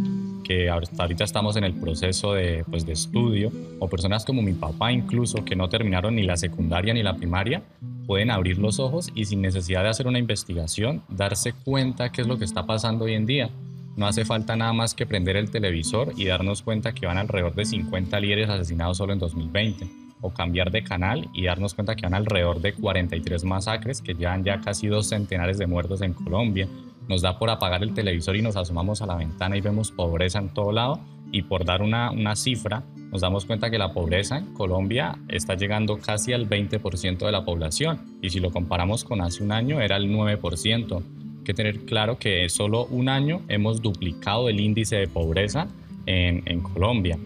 que 0.44 0.70
hasta 0.70 1.04
ahorita 1.04 1.26
estamos 1.26 1.58
en 1.58 1.66
el 1.66 1.74
proceso 1.74 2.34
de, 2.34 2.64
pues, 2.70 2.86
de 2.86 2.94
estudio, 2.94 3.52
o 3.80 3.90
personas 3.90 4.24
como 4.24 4.42
mi 4.42 4.54
papá 4.54 4.92
incluso, 4.92 5.44
que 5.44 5.56
no 5.56 5.68
terminaron 5.68 6.16
ni 6.16 6.24
la 6.24 6.38
secundaria 6.38 6.94
ni 6.94 7.04
la 7.04 7.18
primaria, 7.18 7.62
pueden 8.06 8.32
abrir 8.32 8.58
los 8.58 8.80
ojos 8.80 9.12
y 9.14 9.26
sin 9.26 9.42
necesidad 9.42 9.84
de 9.84 9.90
hacer 9.90 10.08
una 10.08 10.20
investigación, 10.20 11.04
darse 11.10 11.52
cuenta 11.52 12.12
qué 12.12 12.22
es 12.22 12.28
lo 12.28 12.38
que 12.38 12.46
está 12.46 12.66
pasando 12.66 13.06
hoy 13.06 13.14
en 13.14 13.26
día. 13.26 13.50
no 13.98 14.06
hace 14.06 14.26
falta 14.26 14.56
nada 14.56 14.74
más 14.74 14.94
que 14.94 15.08
prender 15.08 15.36
el 15.38 15.50
televisor 15.50 16.14
y 16.16 16.26
darnos 16.26 16.62
cuenta 16.62 16.94
que 16.94 17.08
van 17.08 17.18
alrededor 17.18 17.56
de 17.56 17.66
50 17.66 18.20
líderes 18.20 18.48
asesinados 18.48 18.98
solo 18.98 19.12
en 19.12 19.20
2020. 19.20 20.07
O 20.22 20.32
cambiar 20.32 20.72
de 20.72 20.84
canal 20.84 21.30
y 21.34 21.46
darnos 21.46 21.74
cuenta 21.74 21.96
que 21.96 22.04
van 22.04 22.14
alrededor 22.14 22.60
de 22.60 22.74
43 22.74 23.44
masacres, 23.44 24.02
que 24.02 24.14
llevan 24.14 24.44
ya 24.44 24.62
casi 24.62 24.88
dos 24.88 25.10
centenares 25.10 25.58
de 25.58 25.68
muertos 25.68 26.02
en 26.02 26.14
Colombia. 26.14 26.68
Nos 27.08 27.22
da 27.22 27.38
por 27.38 27.50
apagar 27.50 27.84
el 27.84 27.94
televisor 27.94 28.36
y 28.36 28.42
nos 28.42 28.56
asomamos 28.56 29.02
a 29.02 29.06
la 29.06 29.16
ventana 29.16 29.58
y 29.58 29.62
vemos 29.62 29.92
pobreza 29.92 30.40
en 30.40 30.50
todo 30.50 30.72
lado. 30.72 31.00
Y 31.32 31.44
por 31.44 31.66
dar 31.66 31.82
una, 31.82 32.12
una 32.12 32.36
cifra, 32.36 32.84
nos 33.12 33.22
damos 33.22 33.46
cuenta 33.46 33.70
que 33.70 33.78
la 33.78 33.94
pobreza 33.94 34.38
en 34.38 34.54
Colombia 34.54 35.18
está 35.28 35.56
llegando 35.56 36.00
casi 36.00 36.34
al 36.34 36.50
20% 36.50 37.18
de 37.18 37.32
la 37.32 37.46
población. 37.46 38.18
Y 38.22 38.30
si 38.30 38.40
lo 38.40 38.52
comparamos 38.52 39.04
con 39.04 39.22
hace 39.22 39.44
un 39.44 39.52
año, 39.52 39.82
era 39.82 39.98
el 39.98 40.10
9% 40.10 41.04
que 41.46 41.54
tener 41.54 41.86
claro 41.86 42.18
que 42.18 42.50
solo 42.50 42.86
un 42.88 43.08
año 43.08 43.42
hemos 43.48 43.82
duplicado 43.82 44.50
el 44.50 44.60
índice 44.60 44.98
de 44.98 45.08
pobreza 45.08 45.68
en 46.06 46.62
Colombia. 46.62 47.18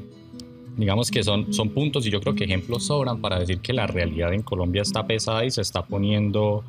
Digamos 0.77 1.11
que 1.11 1.23
son, 1.23 1.53
son 1.53 1.69
puntos 1.69 2.05
y 2.07 2.11
yo 2.11 2.21
creo 2.21 2.33
que 2.33 2.45
ejemplos 2.45 2.85
sobran 2.85 3.21
para 3.21 3.39
decir 3.39 3.59
que 3.59 3.73
la 3.73 3.87
realidad 3.87 4.33
en 4.33 4.41
Colombia 4.41 4.81
está 4.81 5.05
pesada 5.05 5.43
y 5.45 5.51
se 5.51 5.61
está 5.61 5.83
poniendo, 5.83 6.63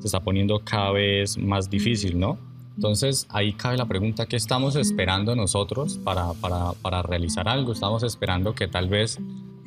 se 0.00 0.06
está 0.06 0.20
poniendo 0.20 0.60
cada 0.60 0.92
vez 0.92 1.38
más 1.38 1.70
difícil, 1.70 2.18
¿no? 2.18 2.38
Entonces 2.76 3.26
ahí 3.30 3.54
cabe 3.54 3.76
la 3.76 3.86
pregunta, 3.86 4.26
¿qué 4.26 4.36
estamos 4.36 4.76
esperando 4.76 5.34
nosotros 5.34 5.98
para, 6.04 6.32
para, 6.34 6.72
para 6.74 7.02
realizar 7.02 7.48
algo? 7.48 7.72
Estamos 7.72 8.04
esperando 8.04 8.54
que 8.54 8.68
tal 8.68 8.88
vez 8.88 9.18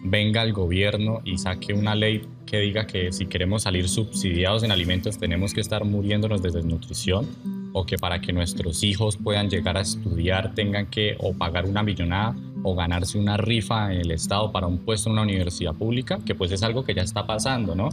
venga 0.03 0.43
el 0.43 0.53
gobierno 0.53 1.21
y 1.25 1.37
saque 1.37 1.73
una 1.73 1.95
ley 1.95 2.21
que 2.45 2.59
diga 2.59 2.87
que 2.87 3.11
si 3.11 3.27
queremos 3.27 3.63
salir 3.63 3.87
subsidiados 3.87 4.63
en 4.63 4.71
alimentos 4.71 5.17
tenemos 5.17 5.53
que 5.53 5.61
estar 5.61 5.85
muriéndonos 5.85 6.41
de 6.41 6.51
desnutrición 6.51 7.27
o 7.73 7.85
que 7.85 7.97
para 7.97 8.19
que 8.19 8.33
nuestros 8.33 8.83
hijos 8.83 9.17
puedan 9.17 9.49
llegar 9.49 9.77
a 9.77 9.81
estudiar 9.81 10.53
tengan 10.55 10.87
que 10.87 11.15
o 11.19 11.33
pagar 11.33 11.65
una 11.65 11.83
millonada 11.83 12.35
o 12.63 12.75
ganarse 12.75 13.17
una 13.17 13.37
rifa 13.37 13.93
en 13.93 14.01
el 14.01 14.11
Estado 14.11 14.51
para 14.51 14.67
un 14.67 14.79
puesto 14.79 15.09
en 15.09 15.13
una 15.13 15.23
universidad 15.23 15.73
pública, 15.73 16.19
que 16.25 16.35
pues 16.35 16.51
es 16.51 16.63
algo 16.63 16.83
que 16.83 16.93
ya 16.93 17.01
está 17.01 17.25
pasando, 17.25 17.75
¿no? 17.75 17.89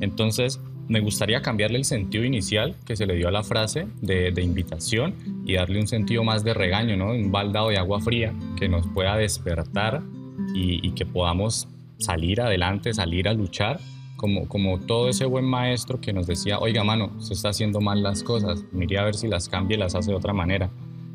Entonces, 0.00 0.60
me 0.90 0.98
gustaría 0.98 1.40
cambiarle 1.40 1.78
el 1.78 1.84
sentido 1.84 2.24
inicial 2.24 2.74
que 2.84 2.96
se 2.96 3.06
le 3.06 3.14
dio 3.14 3.28
a 3.28 3.30
la 3.30 3.44
frase 3.44 3.86
de, 4.02 4.32
invitación 4.42 5.14
y 5.46 5.54
darle 5.54 5.78
un 5.78 5.86
sentido 5.86 6.24
más 6.24 6.42
de 6.42 6.52
regaño, 6.52 6.96
¿no? 6.96 7.12
Un 7.12 7.30
baldado 7.30 7.68
de 7.68 7.78
agua 7.78 8.00
fría 8.00 8.34
que 8.58 8.68
nos 8.68 8.88
pueda 8.88 9.16
despertar 9.16 10.02
y, 10.52 10.90
que 10.92 11.06
podamos 11.06 11.68
salir 11.98 12.40
adelante, 12.40 12.92
salir 12.92 13.28
a 13.28 13.34
luchar, 13.34 13.78
como, 14.16 14.48
como 14.48 14.80
todo 14.80 15.08
ese 15.08 15.26
buen 15.26 15.44
maestro 15.44 16.00
que 16.00 16.12
nos 16.12 16.26
decía, 16.26 16.58
oiga 16.58 16.82
mano, 16.82 17.12
se 17.20 17.34
está 17.34 17.50
haciendo 17.50 17.80
mal 17.80 18.02
las 18.02 18.24
cosas, 18.24 18.64
mire 18.72 18.98
a 18.98 19.04
ver 19.04 19.14
si 19.14 19.28
las 19.28 19.48
cambia 19.48 19.76
y 19.76 19.80
las 19.80 19.94
hace 19.94 20.10
de 20.10 20.16
otra 20.16 20.32
manera. 20.32 20.70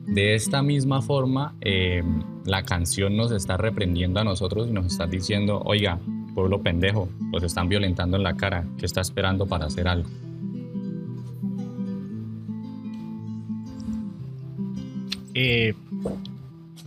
De 0.08 0.36
esta 0.36 0.62
misma 0.62 1.02
forma, 1.02 1.56
eh, 1.62 2.04
la 2.46 2.64
canción 2.64 3.18
nos 3.18 3.32
está 3.32 3.58
reprendiendo 3.58 4.20
a 4.20 4.24
nosotros 4.24 4.68
y 4.68 4.72
nos 4.72 4.86
está 4.86 5.08
diciendo, 5.08 5.62
oiga, 5.66 6.00
pueblo 6.36 6.62
pendejo, 6.62 7.10
los 7.32 7.42
están 7.44 7.70
violentando 7.70 8.18
en 8.18 8.24
la 8.24 8.36
cara, 8.36 8.66
¿qué 8.78 8.86
está 8.86 9.02
esperando 9.02 9.48
para 9.48 9.66
hacer 9.66 9.88
algo? 9.88 10.10
Eh, 15.34 15.74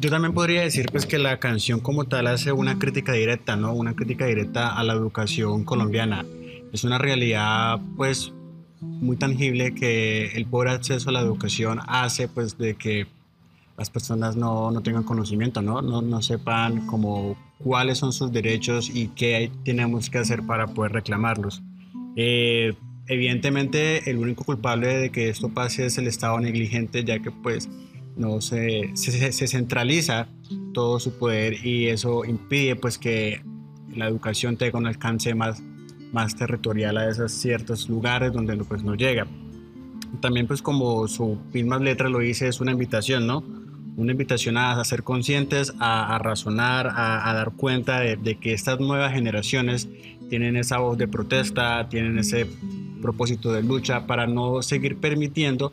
yo 0.01 0.11
también 0.11 0.33
podría 0.33 0.63
decir 0.63 0.87
pues 0.91 1.05
que 1.07 1.19
la 1.19 1.41
canción 1.41 1.81
como 1.81 2.05
tal 2.05 2.29
hace 2.29 2.53
una 2.53 2.79
crítica 2.79 3.13
directa, 3.13 3.57
¿no? 3.57 3.75
Una 3.75 3.95
crítica 3.95 4.27
directa 4.27 4.77
a 4.77 4.85
la 4.85 4.93
educación 4.93 5.65
colombiana. 5.65 6.25
Es 6.73 6.85
una 6.85 6.99
realidad 6.99 7.81
pues 7.97 8.33
muy 8.81 9.17
tangible 9.17 9.75
que 9.75 10.33
el 10.37 10.47
pobre 10.47 10.71
acceso 10.71 11.11
a 11.11 11.13
la 11.13 11.21
educación 11.21 11.81
hace 11.89 12.29
pues 12.29 12.57
de 12.59 12.77
que 12.77 13.07
las 13.79 13.91
personas 13.91 14.35
no, 14.35 14.73
no 14.73 14.83
tengan 14.83 15.05
conocimiento, 15.05 15.63
¿no? 15.63 15.81
¿no? 15.81 16.03
No 16.03 16.21
sepan 16.21 16.85
como 16.87 17.37
cuáles 17.59 17.99
son 17.99 18.13
sus 18.13 18.33
derechos 18.33 18.91
y 18.93 19.07
qué 19.09 19.53
tenemos 19.65 20.11
que 20.11 20.19
hacer 20.19 20.43
para 20.45 20.67
poder 20.67 20.93
reclamarlos. 20.93 21.63
Eh, 22.17 22.75
evidentemente 23.07 24.11
el 24.11 24.19
único 24.19 24.43
culpable 24.43 24.89
de 24.89 25.11
que 25.11 25.29
esto 25.29 25.49
pase 25.51 25.87
es 25.87 25.97
el 25.97 26.09
Estado 26.09 26.41
negligente, 26.41 27.05
ya 27.05 27.21
que 27.21 27.31
pues 27.31 27.69
no 28.17 28.41
se, 28.41 28.91
se, 28.95 29.47
centraliza 29.47 30.27
todo 30.75 30.99
su 30.99 31.17
poder 31.17 31.65
y 31.65 31.87
eso 31.87 32.25
impide 32.25 32.75
pues 32.75 32.99
que 32.99 33.43
la 33.95 34.09
educación 34.09 34.57
tenga 34.57 34.77
un 34.77 34.89
alcance 34.89 35.37
más, 35.37 35.63
más 36.13 36.35
territorial 36.35 36.97
a 36.99 37.09
esos 37.09 37.31
ciertos 37.31 37.89
lugares 37.89 38.33
donde 38.33 38.57
pues 38.57 38.83
no 38.83 38.97
llega. 38.97 39.29
También 40.21 40.49
pues 40.49 40.63
como 40.63 41.07
su 41.07 41.39
misma 41.53 41.79
letra 41.79 42.09
lo 42.09 42.19
dice 42.19 42.49
es 42.49 42.61
una 42.61 42.73
invitación, 42.73 43.29
¿no? 43.29 43.68
Una 43.99 44.13
invitación 44.13 44.57
a, 44.57 44.83
ser 44.85 45.03
conscientes, 45.03 45.75
a, 45.79 46.19
razonar, 46.23 46.89
a, 46.95 47.33
dar 47.35 47.51
cuenta 47.51 48.01
de, 48.01 48.17
de 48.17 48.37
que 48.39 48.55
estas 48.55 48.81
nuevas 48.81 49.13
generaciones 49.13 49.89
tienen 50.31 50.57
esa 50.57 50.79
voz 50.79 50.97
de 50.97 51.09
protesta, 51.09 51.89
tienen 51.89 52.19
ese 52.19 52.47
propósito 53.03 53.53
de 53.53 53.63
lucha 53.63 54.07
para 54.07 54.27
no 54.27 54.63
seguir 54.63 54.97
permitiendo 54.99 55.73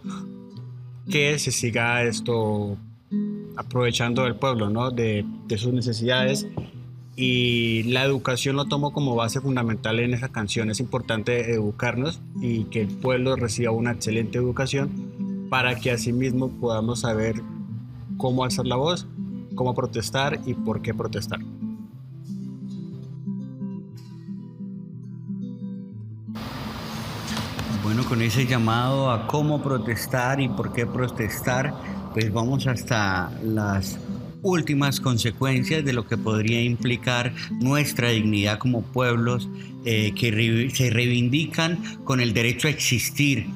que 1.10 1.38
se 1.40 1.52
siga 1.52 2.04
esto 2.04 2.78
aprovechando 3.56 4.24
del 4.24 4.36
pueblo, 4.36 4.70
¿no? 4.70 4.92
de, 4.92 5.24
de 5.48 5.58
sus 5.58 5.72
necesidades 5.72 6.48
y 7.16 7.84
la 7.84 8.04
educación 8.04 8.58
lo 8.58 8.66
tomo 8.66 8.92
como 8.92 9.16
base 9.16 9.40
fundamental 9.40 10.00
en 10.00 10.14
esa 10.14 10.30
canción. 10.30 10.70
Es 10.70 10.80
importante 10.80 11.52
educarnos 11.54 12.20
y 12.42 12.66
que 12.66 12.82
el 12.82 12.88
pueblo 12.90 13.36
reciba 13.36 13.72
una 13.72 13.92
excelente 13.92 14.38
educación 14.38 15.48
para 15.50 15.76
que 15.80 15.92
asimismo 15.92 16.50
podamos 16.50 17.02
saber 17.02 17.42
cómo 18.18 18.44
alzar 18.44 18.66
la 18.66 18.76
voz, 18.76 19.08
cómo 19.56 19.74
protestar 19.74 20.40
y 20.46 20.54
por 20.54 20.82
qué 20.82 20.94
protestar. 20.94 21.40
Bueno, 27.84 28.04
con 28.06 28.22
ese 28.22 28.46
llamado 28.46 29.12
a 29.12 29.28
cómo 29.28 29.62
protestar 29.62 30.42
y 30.42 30.50
por 30.50 30.74
qué 30.74 30.86
protestar, 30.86 31.74
pues 32.14 32.34
vamos 32.34 32.66
hasta 32.66 33.32
las 33.44 34.00
últimas 34.42 35.00
consecuencias 35.00 35.84
de 35.84 35.94
lo 35.94 36.08
que 36.08 36.18
podría 36.18 36.62
implicar 36.62 37.34
nuestra 37.62 38.10
dignidad 38.10 38.60
como 38.60 38.82
pueblos 38.82 39.50
eh, 39.86 40.14
que 40.16 40.72
se 40.74 40.90
reivindican 40.90 42.04
con 42.04 42.22
el 42.22 42.34
derecho 42.34 42.68
a 42.68 42.72
existir. 42.72 43.48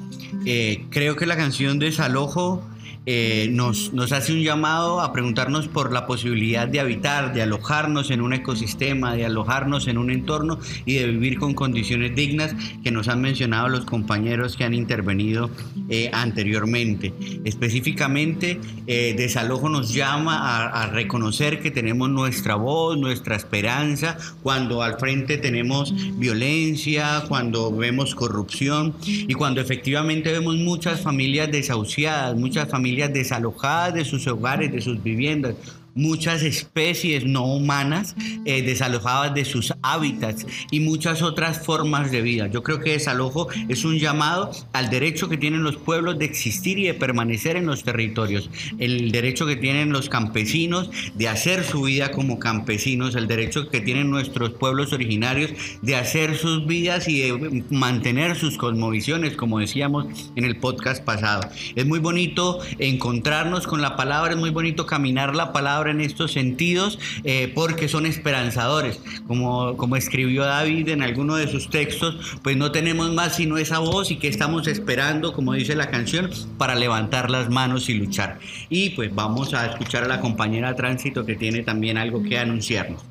Eh, 0.46 0.86
creo 0.90 1.16
que 1.16 1.26
la 1.26 1.36
canción 1.36 1.78
Desalojo 1.78 2.62
eh, 3.06 3.48
nos, 3.50 3.94
nos 3.94 4.12
hace 4.12 4.32
un 4.32 4.42
llamado 4.42 5.00
a 5.00 5.12
preguntarnos 5.12 5.68
por 5.68 5.90
la 5.90 6.06
posibilidad 6.06 6.68
de 6.68 6.80
habitar, 6.80 7.32
de 7.32 7.40
alojarnos 7.40 8.10
en 8.10 8.20
un 8.20 8.34
ecosistema, 8.34 9.14
de 9.14 9.24
alojarnos 9.24 9.88
en 9.88 9.96
un 9.96 10.10
entorno 10.10 10.58
y 10.84 10.96
de 10.96 11.06
vivir 11.06 11.38
con 11.38 11.54
condiciones 11.54 12.14
dignas 12.14 12.54
que 12.84 12.90
nos 12.90 13.08
han 13.08 13.22
mencionado 13.22 13.68
los 13.68 13.86
compañeros 13.86 14.56
que 14.56 14.64
han 14.64 14.74
intervenido 14.74 15.50
eh, 15.88 16.10
anteriormente. 16.12 17.14
Específicamente, 17.44 18.60
eh, 18.86 19.14
Desalojo 19.16 19.70
nos 19.70 19.94
llama 19.94 20.36
a, 20.38 20.82
a 20.82 20.86
reconocer 20.88 21.60
que 21.60 21.70
tenemos 21.70 22.10
nuestra 22.10 22.54
voz, 22.56 22.98
nuestra 22.98 23.34
esperanza, 23.34 24.18
cuando 24.42 24.82
al 24.82 24.98
frente 24.98 25.38
tenemos 25.38 25.94
violencia, 26.18 27.24
cuando 27.28 27.74
vemos 27.74 28.14
corrupción 28.14 28.94
y 29.06 29.32
cuando 29.32 29.62
efectivamente 29.62 30.32
vemos 30.32 30.56
muchas 30.56 31.00
familias 31.00 31.50
desahuciadas, 31.50 32.36
muchas 32.36 32.68
familias 32.68 32.89
desalojadas 33.12 33.94
de 33.94 34.04
sus 34.04 34.26
hogares, 34.26 34.72
de 34.72 34.80
sus 34.80 35.02
viviendas, 35.02 35.54
muchas 35.94 36.42
especies 36.42 37.24
no 37.24 37.44
humanas 37.44 38.14
eh, 38.44 38.62
desalojadas 38.62 39.34
de 39.34 39.44
sus 39.44 39.72
hábitats 39.82 40.46
y 40.70 40.80
muchas 40.80 41.22
otras 41.22 41.64
formas 41.64 42.10
de 42.10 42.22
vida. 42.22 42.46
Yo 42.48 42.62
creo 42.62 42.80
que 42.80 42.92
desalojo 42.92 43.48
es 43.68 43.84
un 43.84 43.98
llamado 43.98 44.50
al 44.72 44.90
derecho 44.90 45.28
que 45.28 45.36
tienen 45.36 45.62
los 45.62 45.76
pueblos 45.76 46.18
de 46.18 46.24
existir 46.24 46.78
y 46.78 46.84
de 46.84 46.94
permanecer 46.94 47.56
en 47.56 47.66
los 47.66 47.82
territorios, 47.82 48.50
el 48.78 49.10
derecho 49.10 49.46
que 49.46 49.56
tienen 49.56 49.92
los 49.92 50.08
campesinos 50.08 50.90
de 51.14 51.28
hacer 51.28 51.64
su 51.64 51.82
vida 51.82 52.12
como 52.12 52.38
campesinos, 52.38 53.14
el 53.14 53.26
derecho 53.26 53.68
que 53.68 53.80
tienen 53.80 54.10
nuestros 54.10 54.50
pueblos 54.50 54.92
originarios 54.92 55.52
de 55.82 55.96
hacer 55.96 56.36
sus 56.36 56.66
vidas 56.66 57.08
y 57.08 57.20
de 57.20 57.64
mantener 57.70 58.36
sus 58.36 58.56
cosmovisiones, 58.56 59.36
como 59.36 59.58
decíamos 59.58 60.06
en 60.36 60.44
el 60.44 60.56
podcast 60.56 61.04
pasado. 61.04 61.48
Es 61.74 61.86
muy 61.86 61.98
bonito 61.98 62.58
encontrarnos 62.78 63.66
con 63.66 63.80
la 63.80 63.96
palabra, 63.96 64.32
es 64.32 64.38
muy 64.38 64.50
bonito 64.50 64.86
caminar 64.86 65.34
la 65.34 65.52
palabra 65.52 65.79
en 65.88 66.00
estos 66.00 66.32
sentidos 66.32 66.98
eh, 67.24 67.52
porque 67.54 67.88
son 67.88 68.06
esperanzadores. 68.06 69.00
Como, 69.26 69.76
como 69.76 69.96
escribió 69.96 70.44
David 70.44 70.88
en 70.88 71.02
alguno 71.02 71.36
de 71.36 71.48
sus 71.48 71.70
textos, 71.70 72.38
pues 72.42 72.56
no 72.56 72.72
tenemos 72.72 73.12
más 73.12 73.36
sino 73.36 73.58
esa 73.58 73.78
voz 73.78 74.10
y 74.10 74.16
que 74.16 74.28
estamos 74.28 74.66
esperando, 74.66 75.32
como 75.32 75.54
dice 75.54 75.74
la 75.74 75.90
canción, 75.90 76.30
para 76.58 76.74
levantar 76.74 77.30
las 77.30 77.48
manos 77.50 77.88
y 77.88 77.94
luchar. 77.94 78.38
Y 78.68 78.90
pues 78.90 79.14
vamos 79.14 79.54
a 79.54 79.66
escuchar 79.66 80.04
a 80.04 80.08
la 80.08 80.20
compañera 80.20 80.74
Tránsito 80.74 81.24
que 81.24 81.36
tiene 81.36 81.62
también 81.62 81.98
algo 81.98 82.22
que 82.22 82.38
anunciarnos. 82.38 83.02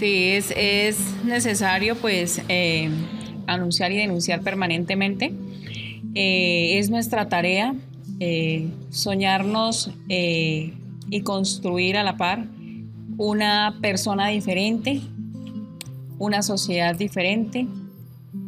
Es, 0.00 0.52
es 0.56 0.98
necesario 1.24 1.96
pues 1.96 2.40
eh, 2.48 2.90
anunciar 3.46 3.92
y 3.92 3.96
denunciar 3.96 4.42
permanentemente. 4.42 5.32
Eh, 6.14 6.78
es 6.78 6.90
nuestra 6.90 7.28
tarea 7.28 7.74
eh, 8.20 8.68
soñarnos 8.90 9.90
y 10.08 11.20
construir 11.22 11.96
a 11.96 12.02
la 12.02 12.16
par 12.16 12.46
una 13.16 13.78
persona 13.80 14.28
diferente, 14.28 15.00
una 16.18 16.42
sociedad 16.42 16.96
diferente, 16.96 17.66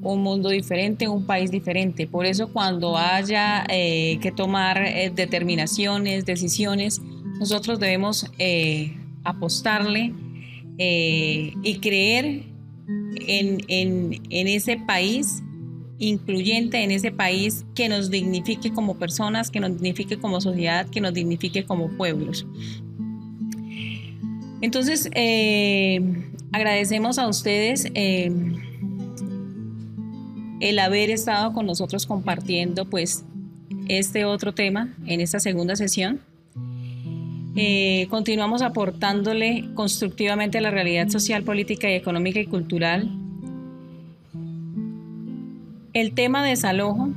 un 0.02 0.22
mundo 0.22 0.48
diferente, 0.48 1.08
un 1.08 1.26
país 1.26 1.50
diferente. 1.50 2.06
Por 2.06 2.26
eso 2.26 2.52
cuando 2.52 2.96
haya 2.96 3.64
que 3.66 4.32
tomar 4.34 4.80
determinaciones, 5.14 6.24
decisiones, 6.24 7.00
nosotros 7.38 7.78
debemos 7.78 8.30
apostarle 9.24 10.12
eh, 10.78 11.54
y 11.62 11.78
creer 11.78 12.44
en, 13.26 14.20
ese 14.30 14.76
país 14.76 15.42
incluyente, 15.98 16.82
en 16.82 16.90
ese 16.90 17.10
país 17.10 17.64
que 17.74 17.88
nos 17.88 18.10
dignifique 18.10 18.72
como 18.72 18.98
personas, 18.98 19.50
que 19.50 19.60
nos 19.60 19.72
dignifique 19.72 20.18
como 20.18 20.40
sociedad, 20.40 20.86
que 20.88 21.00
nos 21.00 21.14
dignifique 21.14 21.64
como 21.64 21.88
pueblos. 21.96 22.46
Entonces, 24.60 25.08
eh, 25.14 26.00
agradecemos 26.52 27.18
a 27.18 27.28
ustedes 27.28 27.86
eh, 27.94 28.30
el 30.60 30.78
haber 30.78 31.10
estado 31.10 31.52
con 31.52 31.66
nosotros 31.66 32.06
compartiendo 32.06 32.84
pues 32.86 33.24
este 33.88 34.24
otro 34.24 34.52
tema 34.54 34.94
en 35.06 35.20
esta 35.20 35.40
segunda 35.40 35.76
sesión. 35.76 36.20
Eh, 37.58 38.06
continuamos 38.10 38.60
aportándole 38.60 39.64
constructivamente 39.74 40.58
a 40.58 40.60
la 40.60 40.70
realidad 40.70 41.08
social, 41.08 41.42
política 41.42 41.90
y 41.90 41.94
económica 41.94 42.38
y 42.38 42.46
cultural. 42.46 43.10
El 45.94 46.12
tema 46.12 46.42
de 46.42 46.50
desalojo 46.50 47.08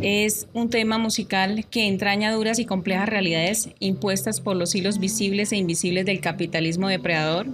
es 0.00 0.48
un 0.54 0.70
tema 0.70 0.96
musical 0.96 1.66
que 1.70 1.86
entraña 1.86 2.32
duras 2.32 2.58
y 2.58 2.64
complejas 2.64 3.10
realidades 3.10 3.68
impuestas 3.78 4.40
por 4.40 4.56
los 4.56 4.74
hilos 4.74 4.98
visibles 4.98 5.52
e 5.52 5.56
invisibles 5.56 6.06
del 6.06 6.20
capitalismo 6.20 6.88
depredador. 6.88 7.48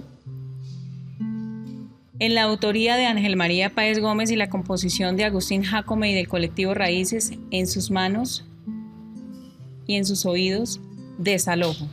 En 2.19 2.33
la 2.33 2.43
autoría 2.43 2.95
de 2.95 3.07
Ángel 3.07 3.35
María 3.35 3.71
Páez 3.71 3.99
Gómez 3.99 4.31
y 4.31 4.37
la 4.37 4.49
composición 4.49 5.17
de 5.17 5.25
Agustín 5.25 5.63
Jacome 5.63 6.11
y 6.11 6.13
del 6.13 6.29
colectivo 6.29 6.73
Raíces, 6.73 7.33
en 7.51 7.67
sus 7.67 7.91
manos 7.91 8.45
y 9.87 9.95
en 9.95 10.05
sus 10.05 10.25
oídos, 10.25 10.79
Desalojo. 11.19 11.85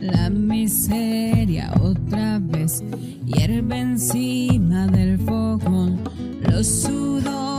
La 0.00 0.28
miseria 0.28 1.72
otra 1.80 2.40
vez 2.40 2.82
hierve 3.24 3.78
encima 3.78 4.88
del 4.88 5.20
fogón 5.20 6.00
los 6.42 6.66
sudores 6.66 7.53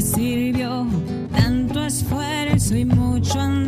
sirvió 0.00 0.86
tanto 1.32 1.84
esfuerzo 1.84 2.76
y 2.76 2.84
mucho. 2.84 3.61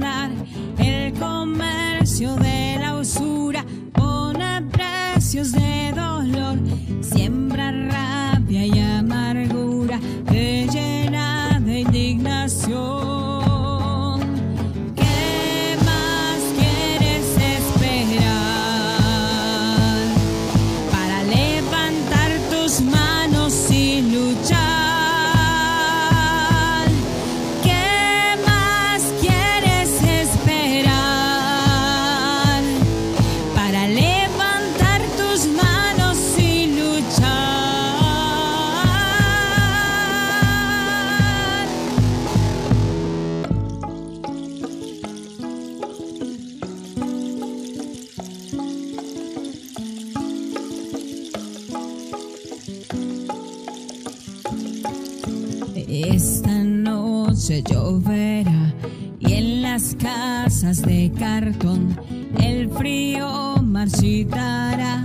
Lloverá 57.51 58.73
y 59.21 59.33
en 59.35 59.63
las 59.63 59.95
casas 59.97 60.81
de 60.81 61.13
cartón 61.19 61.95
el 62.43 62.71
frío 62.71 63.57
marchitará 63.63 65.04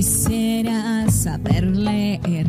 quisieras 0.00 1.14
saber 1.14 1.62
leer 1.62 2.46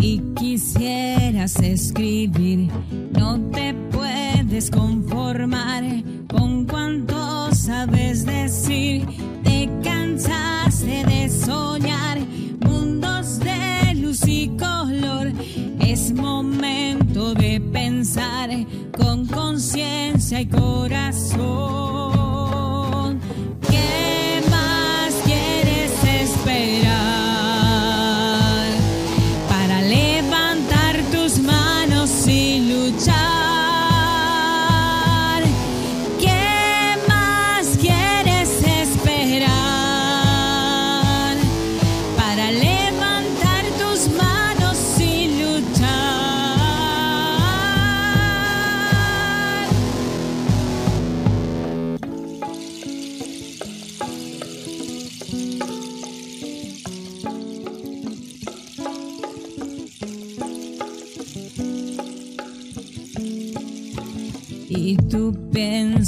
y 0.00 0.20
quisieras 0.36 1.56
escribir, 1.56 2.70
no 3.18 3.40
te 3.50 3.74
puedes 3.90 4.70
conformar 4.70 5.82
con 6.28 6.64
cuanto 6.66 7.52
sabes 7.52 8.24
decir. 8.24 9.04
Te 9.42 9.68
cansaste 9.82 11.04
de 11.04 11.28
soñar 11.30 12.20
mundos 12.60 13.40
de 13.40 13.96
luz 13.96 14.22
y 14.28 14.50
color. 14.56 15.32
Es 15.80 16.12
momento 16.12 17.34
de 17.34 17.60
pensar 17.72 18.50
con 18.96 19.26
conciencia 19.26 20.42
y 20.42 20.46
corazón. 20.46 22.13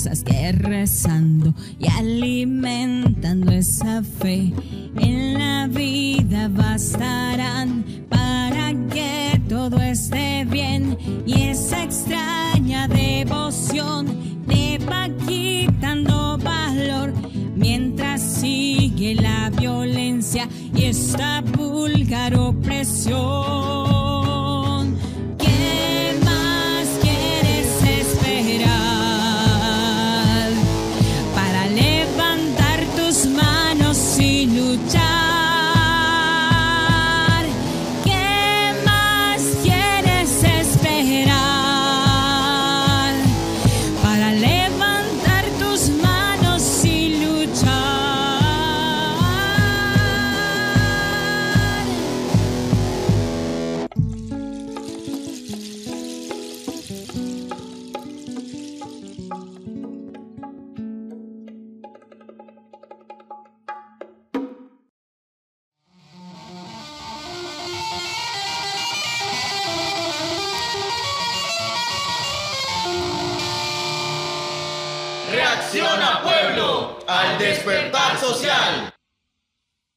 Piensas 0.07 0.23
que 0.23 0.53
rezando 0.53 1.26